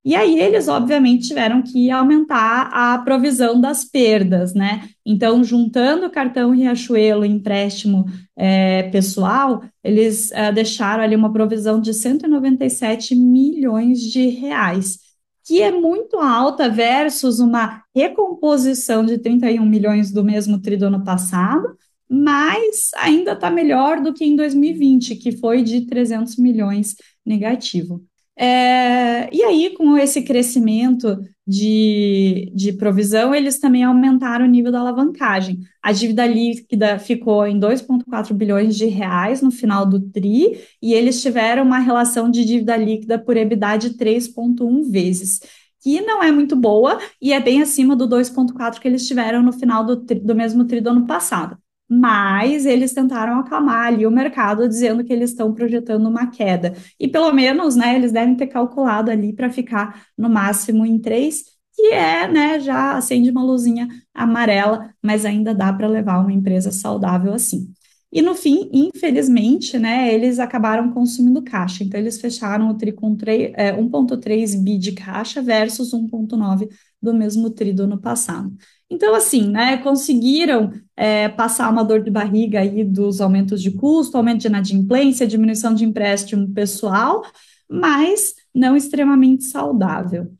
[0.07, 4.89] E aí eles, obviamente, tiveram que aumentar a provisão das perdas, né?
[5.05, 8.05] Então, juntando o cartão Riachuelo e empréstimo
[8.37, 15.01] é, pessoal, eles é, deixaram ali uma provisão de 197 milhões de reais
[15.45, 21.77] que é muito alta versus uma recomposição de 31 milhões do mesmo tri ano passado,
[22.09, 26.95] mas ainda está melhor do que em 2020, que foi de 300 milhões
[27.25, 28.05] negativo.
[28.39, 34.81] É, e aí, com esse crescimento de, de provisão, eles também aumentaram o nível da
[34.81, 35.61] alavancagem.
[35.83, 41.23] A dívida líquida ficou em 2,4 bilhões de reais no final do TRI, e eles
[41.23, 45.41] tiveram uma relação de dívida líquida por EBITDA de 3,1 vezes,
[45.83, 49.53] que não é muito boa e é bem acima do 2,4 que eles tiveram no
[49.53, 51.57] final do, do mesmo TRI do ano passado
[51.89, 56.75] mas eles tentaram acalmar ali o mercado, dizendo que eles estão projetando uma queda.
[56.99, 61.45] E pelo menos, né, eles devem ter calculado ali para ficar no máximo em 3,
[61.75, 66.73] que é, né, já acende uma luzinha amarela, mas ainda dá para levar uma empresa
[66.73, 67.73] saudável assim.
[68.13, 71.85] E no fim, infelizmente, né, eles acabaram consumindo caixa.
[71.85, 76.69] Então, eles fecharam o TRI com 1,3 é, bi de caixa versus 1,9
[77.03, 78.57] do mesmo TRI do ano passado.
[78.89, 84.17] Então, assim, né, conseguiram é, passar uma dor de barriga aí dos aumentos de custo,
[84.17, 87.25] aumento de inadimplência, diminuição de empréstimo pessoal,
[87.69, 90.33] mas não extremamente saudável.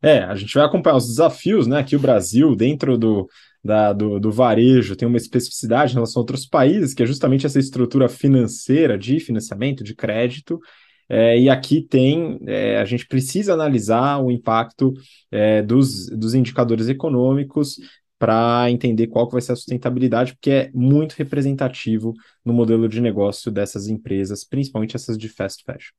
[0.00, 1.78] É, a gente vai acompanhar os desafios, né?
[1.80, 3.28] Aqui o Brasil, dentro do,
[3.64, 7.46] da, do, do, varejo, tem uma especificidade em relação a outros países, que é justamente
[7.46, 10.60] essa estrutura financeira de financiamento, de crédito,
[11.08, 14.92] é, e aqui tem, é, a gente precisa analisar o impacto
[15.30, 17.78] é, dos, dos indicadores econômicos
[18.18, 23.00] para entender qual que vai ser a sustentabilidade, porque é muito representativo no modelo de
[23.00, 25.92] negócio dessas empresas, principalmente essas de fast fashion.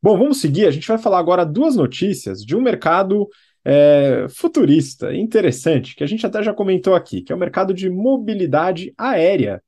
[0.00, 0.66] Bom, vamos seguir.
[0.66, 3.28] A gente vai falar agora duas notícias de um mercado
[3.64, 7.90] é, futurista, interessante, que a gente até já comentou aqui, que é o mercado de
[7.90, 9.62] mobilidade aérea.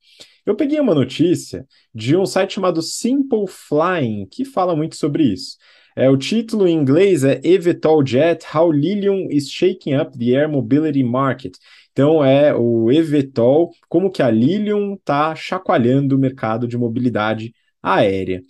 [0.45, 5.57] Eu peguei uma notícia de um site chamado Simple Flying, que fala muito sobre isso.
[5.95, 10.49] É, o título em inglês é eVTOL Jet: How Lilium is Shaking Up the Air
[10.49, 11.53] Mobility Market.
[11.91, 18.41] Então é o eVTOL, como que a Lilium está chacoalhando o mercado de mobilidade aérea.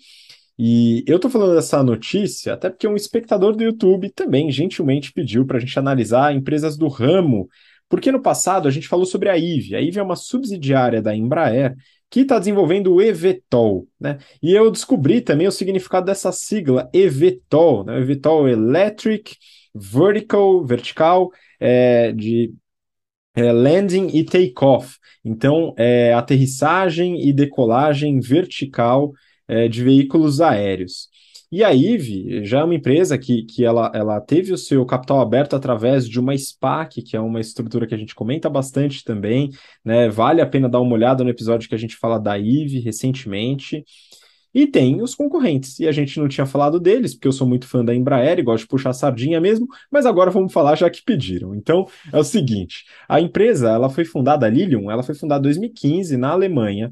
[0.58, 5.46] E eu estou falando dessa notícia até porque um espectador do YouTube também gentilmente pediu
[5.46, 7.50] para a gente analisar empresas do ramo
[7.92, 9.76] porque no passado a gente falou sobre a IVE.
[9.76, 11.76] A IVE é uma subsidiária da Embraer
[12.10, 14.18] que está desenvolvendo o eVTOL, né?
[14.42, 18.00] E eu descobri também o significado dessa sigla eVTOL, né?
[18.00, 19.36] eVTOL Electric
[19.74, 22.54] Vertical, vertical, é, de
[23.36, 24.98] é, landing e takeoff.
[25.24, 29.12] Então, é aterrissagem e decolagem vertical
[29.48, 31.08] é, de veículos aéreos.
[31.52, 35.20] E a IVE já é uma empresa que, que ela, ela teve o seu capital
[35.20, 39.50] aberto através de uma SPAC, que é uma estrutura que a gente comenta bastante também,
[39.84, 40.08] né?
[40.08, 43.84] Vale a pena dar uma olhada no episódio que a gente fala da IVE recentemente.
[44.54, 47.68] E tem os concorrentes, e a gente não tinha falado deles, porque eu sou muito
[47.68, 51.02] fã da Embraer e gosto de puxar sardinha mesmo, mas agora vamos falar já que
[51.04, 51.56] pediram.
[51.56, 55.44] Então, é o seguinte, a empresa, ela foi fundada, a Lilium, ela foi fundada em
[55.44, 56.92] 2015 na Alemanha,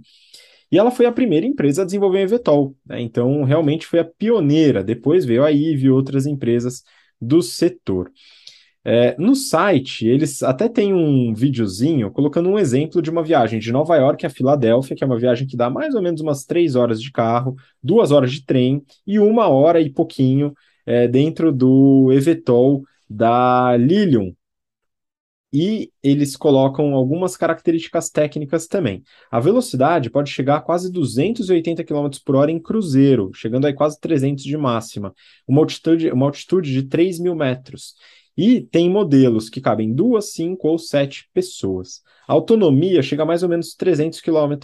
[0.72, 3.02] e ela foi a primeira empresa a desenvolver o eVTOL, né?
[3.02, 4.84] então realmente foi a pioneira.
[4.84, 6.84] Depois veio a IVE e outras empresas
[7.20, 8.12] do setor.
[8.84, 13.72] É, no site, eles até têm um videozinho colocando um exemplo de uma viagem de
[13.72, 16.76] Nova York a Filadélfia, que é uma viagem que dá mais ou menos umas três
[16.76, 20.54] horas de carro, duas horas de trem e uma hora e pouquinho
[20.86, 24.34] é, dentro do eVTOL da Lilium,
[25.52, 29.04] e eles colocam algumas características técnicas também.
[29.32, 34.00] A velocidade pode chegar a quase 280 km por hora em cruzeiro, chegando a quase
[34.00, 35.14] 300 de máxima,
[35.48, 37.96] uma altitude, uma altitude de 3 mil metros.
[38.38, 42.02] E tem modelos que cabem duas, cinco ou sete pessoas.
[42.28, 44.56] A autonomia chega a mais ou menos 300 km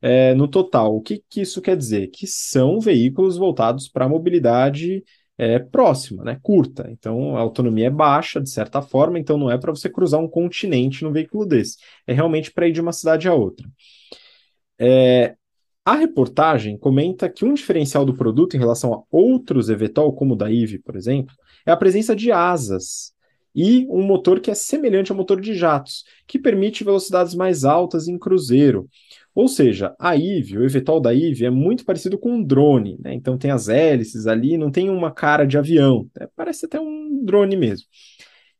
[0.00, 0.96] é, no total.
[0.96, 2.06] O que, que isso quer dizer?
[2.08, 5.04] Que são veículos voltados para a mobilidade
[5.40, 6.86] é, próxima, né, curta.
[6.90, 10.28] Então a autonomia é baixa, de certa forma, então não é para você cruzar um
[10.28, 11.78] continente num veículo desse.
[12.06, 13.66] É realmente para ir de uma cidade a outra.
[14.78, 15.34] É,
[15.82, 20.36] a reportagem comenta que um diferencial do produto em relação a outros eVTOL, como o
[20.36, 21.34] da IVE, por exemplo,
[21.64, 23.14] é a presença de asas
[23.54, 28.08] e um motor que é semelhante ao motor de jatos, que permite velocidades mais altas
[28.08, 28.90] em cruzeiro.
[29.40, 33.14] Ou seja, a IVE, o eVTOL da IVE, é muito parecido com um drone, né?
[33.14, 37.24] Então tem as hélices ali, não tem uma cara de avião, é, parece até um
[37.24, 37.86] drone mesmo.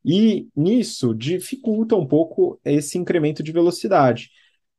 [0.03, 4.31] E nisso dificulta um pouco esse incremento de velocidade.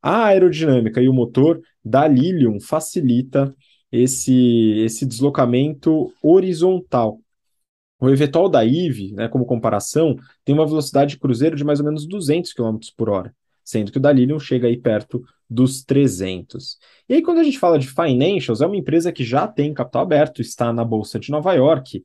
[0.02, 3.56] A aerodinâmica e o motor da Lilium facilita
[3.92, 7.22] esse, esse deslocamento horizontal.
[8.00, 11.86] O eVTOL da IVE, né, como comparação, tem uma velocidade de cruzeiro de mais ou
[11.86, 16.78] menos 200 km por hora, sendo que o da Lilium chega aí perto dos 300.
[17.10, 20.04] E aí, quando a gente fala de financials, é uma empresa que já tem capital
[20.04, 22.02] aberto, está na Bolsa de Nova York,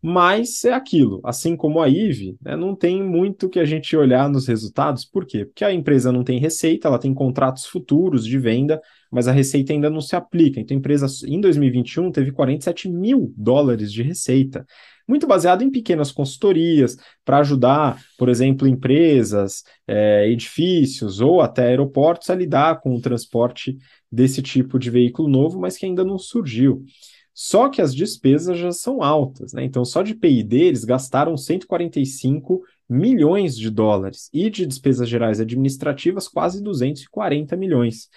[0.00, 4.28] mas é aquilo, assim como a IVE, né, não tem muito que a gente olhar
[4.30, 5.04] nos resultados.
[5.04, 5.44] Por quê?
[5.44, 8.80] Porque a empresa não tem receita, ela tem contratos futuros de venda,
[9.10, 10.60] mas a receita ainda não se aplica.
[10.60, 14.64] Então a empresa, em 2021, teve 47 mil dólares de receita
[15.08, 22.28] muito baseado em pequenas consultorias para ajudar, por exemplo, empresas, é, edifícios ou até aeroportos
[22.28, 23.78] a lidar com o transporte
[24.12, 26.84] desse tipo de veículo novo, mas que ainda não surgiu.
[27.32, 29.64] Só que as despesas já são altas, né?
[29.64, 36.26] Então, só de PID eles gastaram 145 milhões de dólares e de despesas gerais administrativas
[36.26, 38.08] quase 240 milhões.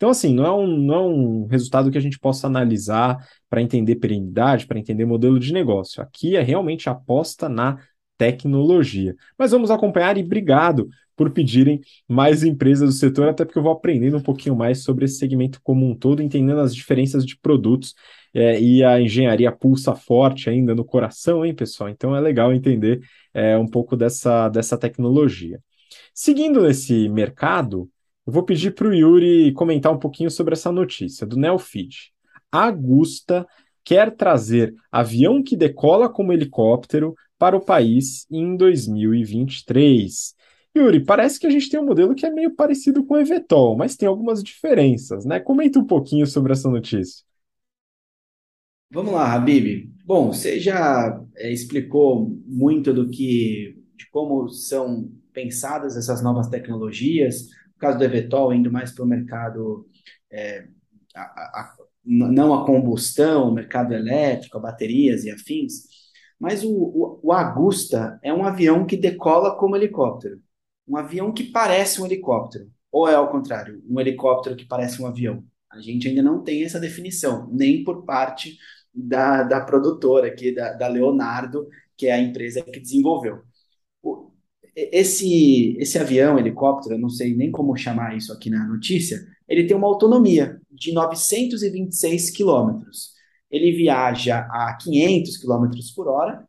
[0.00, 3.18] Então, assim, não é um, não é um resultado que a gente possa analisar
[3.50, 6.02] para entender perenidade, para entender modelo de negócio.
[6.02, 7.78] Aqui é realmente aposta na
[8.16, 9.14] tecnologia.
[9.38, 13.72] Mas vamos acompanhar e obrigado por pedirem mais empresas do setor, até porque eu vou
[13.72, 17.94] aprendendo um pouquinho mais sobre esse segmento como um todo, entendendo as diferenças de produtos.
[18.32, 21.90] É, e a engenharia pulsa forte ainda no coração, hein, pessoal?
[21.90, 23.02] Então é legal entender
[23.34, 25.60] é, um pouco dessa, dessa tecnologia.
[26.14, 27.90] Seguindo nesse mercado,
[28.26, 32.12] eu vou pedir para o Yuri comentar um pouquinho sobre essa notícia do Neofeed.
[32.50, 33.46] Augusta
[33.84, 40.34] quer trazer avião que decola como helicóptero para o país em 2023.
[40.76, 43.76] Yuri, parece que a gente tem um modelo que é meio parecido com o Evetol,
[43.76, 45.40] mas tem algumas diferenças, né?
[45.40, 47.24] Comenta um pouquinho sobre essa notícia.
[48.92, 49.92] Vamos lá, Habib.
[50.04, 57.48] Bom, você já é, explicou muito do que, de como são pensadas essas novas tecnologias,
[57.80, 59.88] caso do Evetol, indo mais para o mercado,
[60.30, 60.66] é,
[61.14, 65.84] a, a, não a combustão, o mercado elétrico, a baterias e afins,
[66.38, 70.40] mas o, o, o Agusta é um avião que decola como helicóptero.
[70.88, 72.70] Um avião que parece um helicóptero.
[72.90, 75.44] Ou é ao contrário, um helicóptero que parece um avião.
[75.70, 78.58] A gente ainda não tem essa definição, nem por parte
[78.92, 83.42] da, da produtora aqui, da, da Leonardo, que é a empresa que desenvolveu
[84.92, 89.18] esse, esse avião, helicóptero, eu não sei nem como chamar isso aqui na notícia,
[89.48, 93.12] ele tem uma autonomia de 926 quilômetros.
[93.50, 96.46] Ele viaja a 500 quilômetros por hora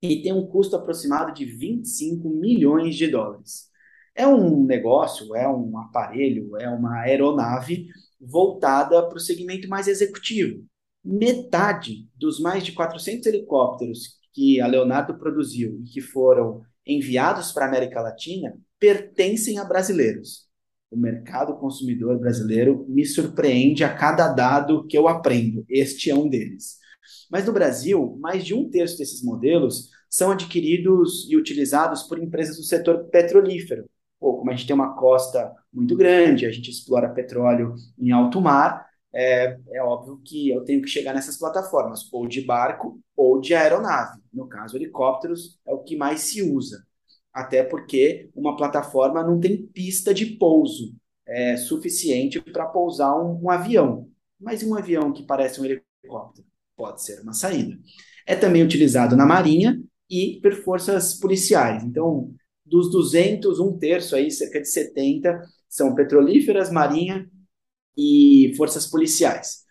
[0.00, 3.68] e tem um custo aproximado de 25 milhões de dólares.
[4.14, 7.88] É um negócio, é um aparelho, é uma aeronave
[8.20, 10.64] voltada para o segmento mais executivo.
[11.04, 17.64] Metade dos mais de 400 helicópteros que a Leonardo produziu e que foram enviados para
[17.64, 20.44] a América Latina pertencem a brasileiros.
[20.90, 25.64] O mercado consumidor brasileiro me surpreende a cada dado que eu aprendo.
[25.68, 26.78] Este é um deles.
[27.30, 32.56] Mas no Brasil, mais de um terço desses modelos são adquiridos e utilizados por empresas
[32.56, 33.84] do setor petrolífero.
[34.20, 38.40] Ou como a gente tem uma costa muito grande, a gente explora petróleo em alto
[38.40, 43.40] mar, é, é óbvio que eu tenho que chegar nessas plataformas, ou de barco ou
[43.40, 44.20] de aeronave.
[44.32, 46.84] No caso, helicópteros é o que mais se usa.
[47.32, 50.94] Até porque uma plataforma não tem pista de pouso
[51.26, 54.08] é, suficiente para pousar um, um avião.
[54.38, 56.46] Mas um avião que parece um helicóptero
[56.76, 57.78] pode ser uma saída.
[58.26, 61.84] É também utilizado na Marinha e por forças policiais.
[61.84, 62.32] Então,
[62.64, 67.28] dos 200, um terço aí, cerca de 70, são petrolíferas, marinha
[67.96, 69.64] e forças policiais.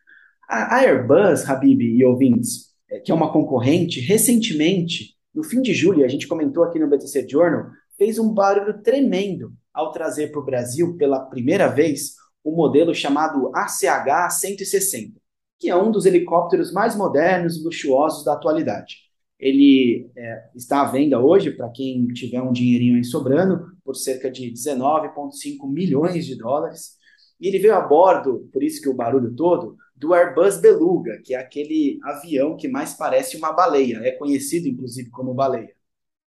[0.49, 6.05] A Airbus, Habib e ouvintes, é, que é uma concorrente, recentemente, no fim de julho,
[6.05, 10.45] a gente comentou aqui no BTC Journal, fez um barulho tremendo ao trazer para o
[10.45, 15.13] Brasil, pela primeira vez, o um modelo chamado ACH-160,
[15.59, 18.97] que é um dos helicópteros mais modernos e luxuosos da atualidade.
[19.39, 24.29] Ele é, está à venda hoje, para quem tiver um dinheirinho aí sobrando, por cerca
[24.29, 26.91] de 19,5 milhões de dólares.
[27.39, 31.33] E ele veio a bordo, por isso que o barulho todo, do Airbus Beluga, que
[31.33, 35.73] é aquele avião que mais parece uma baleia, é conhecido inclusive como baleia.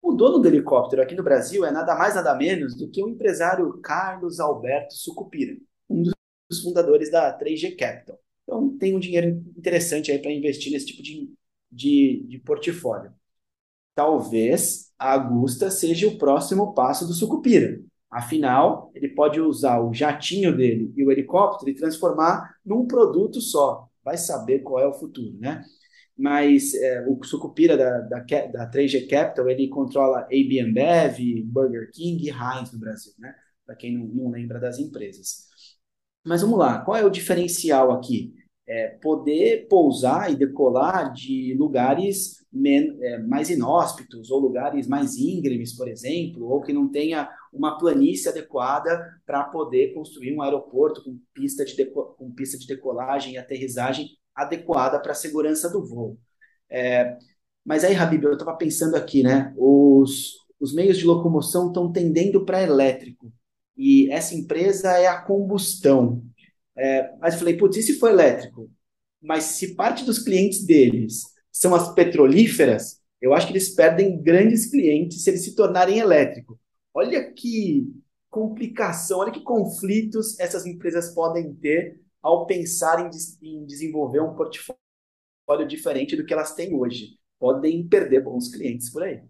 [0.02, 3.08] O dono do helicóptero aqui no Brasil é nada mais nada menos do que o
[3.10, 5.56] empresário Carlos Alberto Sucupira,
[5.89, 8.20] um dos fundadores da 3G Capital.
[8.43, 9.28] Então tem um dinheiro
[9.58, 11.32] interessante aí para investir nesse tipo de,
[11.72, 13.14] de, de portfólio.
[13.95, 17.82] Talvez a Augusta seja o próximo passo do Sucupira.
[18.12, 23.88] Afinal, ele pode usar o jatinho dele e o helicóptero e transformar num produto só.
[24.03, 25.64] Vai saber qual é o futuro, né?
[26.18, 32.26] Mas é, o Sucupira da, da, da 3G Capital, ele controla AB InBev, Burger King
[32.26, 33.34] e Heinz no Brasil, né?
[33.66, 35.47] Para quem não, não lembra das empresas.
[36.26, 38.34] Mas vamos lá, qual é o diferencial aqui?
[38.68, 45.88] É poder pousar e decolar de lugares é, mais inóspitos ou lugares mais íngremes, por
[45.88, 51.66] exemplo, ou que não tenha uma planície adequada para poder construir um aeroporto com pista
[51.66, 56.18] de, com pista de decolagem e aterrissagem adequada para a segurança do voo.
[56.70, 57.18] É,
[57.66, 59.54] mas aí, Habib, eu estava pensando aqui, né?
[59.58, 63.32] Os, os meios de locomoção estão tendendo para elétrico.
[63.78, 66.24] E essa empresa é a combustão.
[66.78, 68.70] É, mas falei, putz, e se for elétrico?
[69.22, 74.70] Mas se parte dos clientes deles são as petrolíferas, eu acho que eles perdem grandes
[74.70, 76.60] clientes se eles se tornarem elétrico.
[76.93, 77.87] Olha que
[78.29, 83.09] complicação, olha que conflitos essas empresas podem ter ao pensar em,
[83.41, 84.77] em desenvolver um portfólio
[85.67, 87.17] diferente do que elas têm hoje.
[87.39, 89.21] Podem perder bons clientes por aí.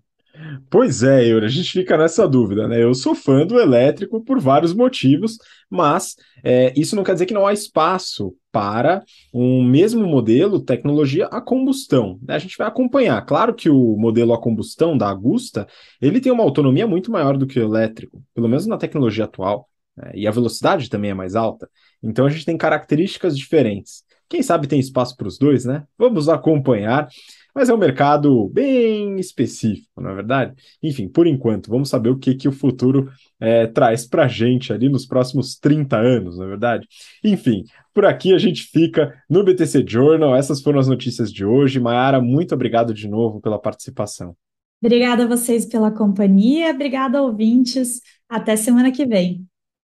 [0.70, 2.82] Pois é, Euro, a gente fica nessa dúvida, né?
[2.82, 5.38] Eu sou fã do elétrico por vários motivos,
[5.70, 11.28] mas é, isso não quer dizer que não há espaço para um mesmo modelo, tecnologia
[11.28, 12.20] a combustão.
[12.22, 12.36] Né?
[12.36, 13.26] A gente vai acompanhar.
[13.26, 15.68] Claro que o modelo a combustão da Agusta,
[16.02, 19.70] ele tem uma autonomia muito maior do que o elétrico, pelo menos na tecnologia atual,
[19.96, 20.12] né?
[20.14, 21.70] e a velocidade também é mais alta.
[22.04, 24.04] Então a gente tem características diferentes.
[24.28, 25.84] Quem sabe tem espaço para os dois, né?
[25.98, 27.10] Vamos acompanhar
[27.54, 30.54] mas é um mercado bem específico, não é verdade?
[30.82, 34.72] Enfim, por enquanto, vamos saber o que, que o futuro é, traz para a gente
[34.72, 36.88] ali nos próximos 30 anos, não é verdade?
[37.24, 40.36] Enfim, por aqui a gente fica no BTC Journal.
[40.36, 41.80] Essas foram as notícias de hoje.
[41.80, 44.36] Mayara, muito obrigado de novo pela participação.
[44.82, 48.02] Obrigada a vocês pela companhia, obrigada ouvintes.
[48.28, 49.46] Até semana que vem.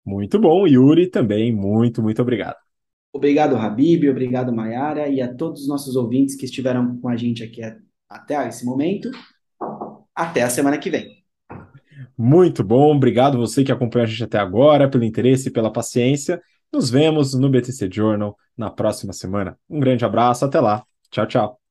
[0.05, 2.66] Muito bom, Yuri também, muito, muito obrigado.
[3.17, 7.43] Obrigado, Habib, obrigado, Mayara, e a todos os nossos ouvintes que estiveram com a gente
[7.43, 7.61] aqui
[8.07, 9.09] até esse momento.
[10.13, 11.23] Até a semana que vem.
[12.15, 16.39] Muito bom, obrigado você que acompanhou a gente até agora, pelo interesse e pela paciência.
[16.71, 19.57] Nos vemos no BTC Journal na próxima semana.
[19.67, 20.85] Um grande abraço, até lá.
[21.09, 21.66] Tchau, tchau.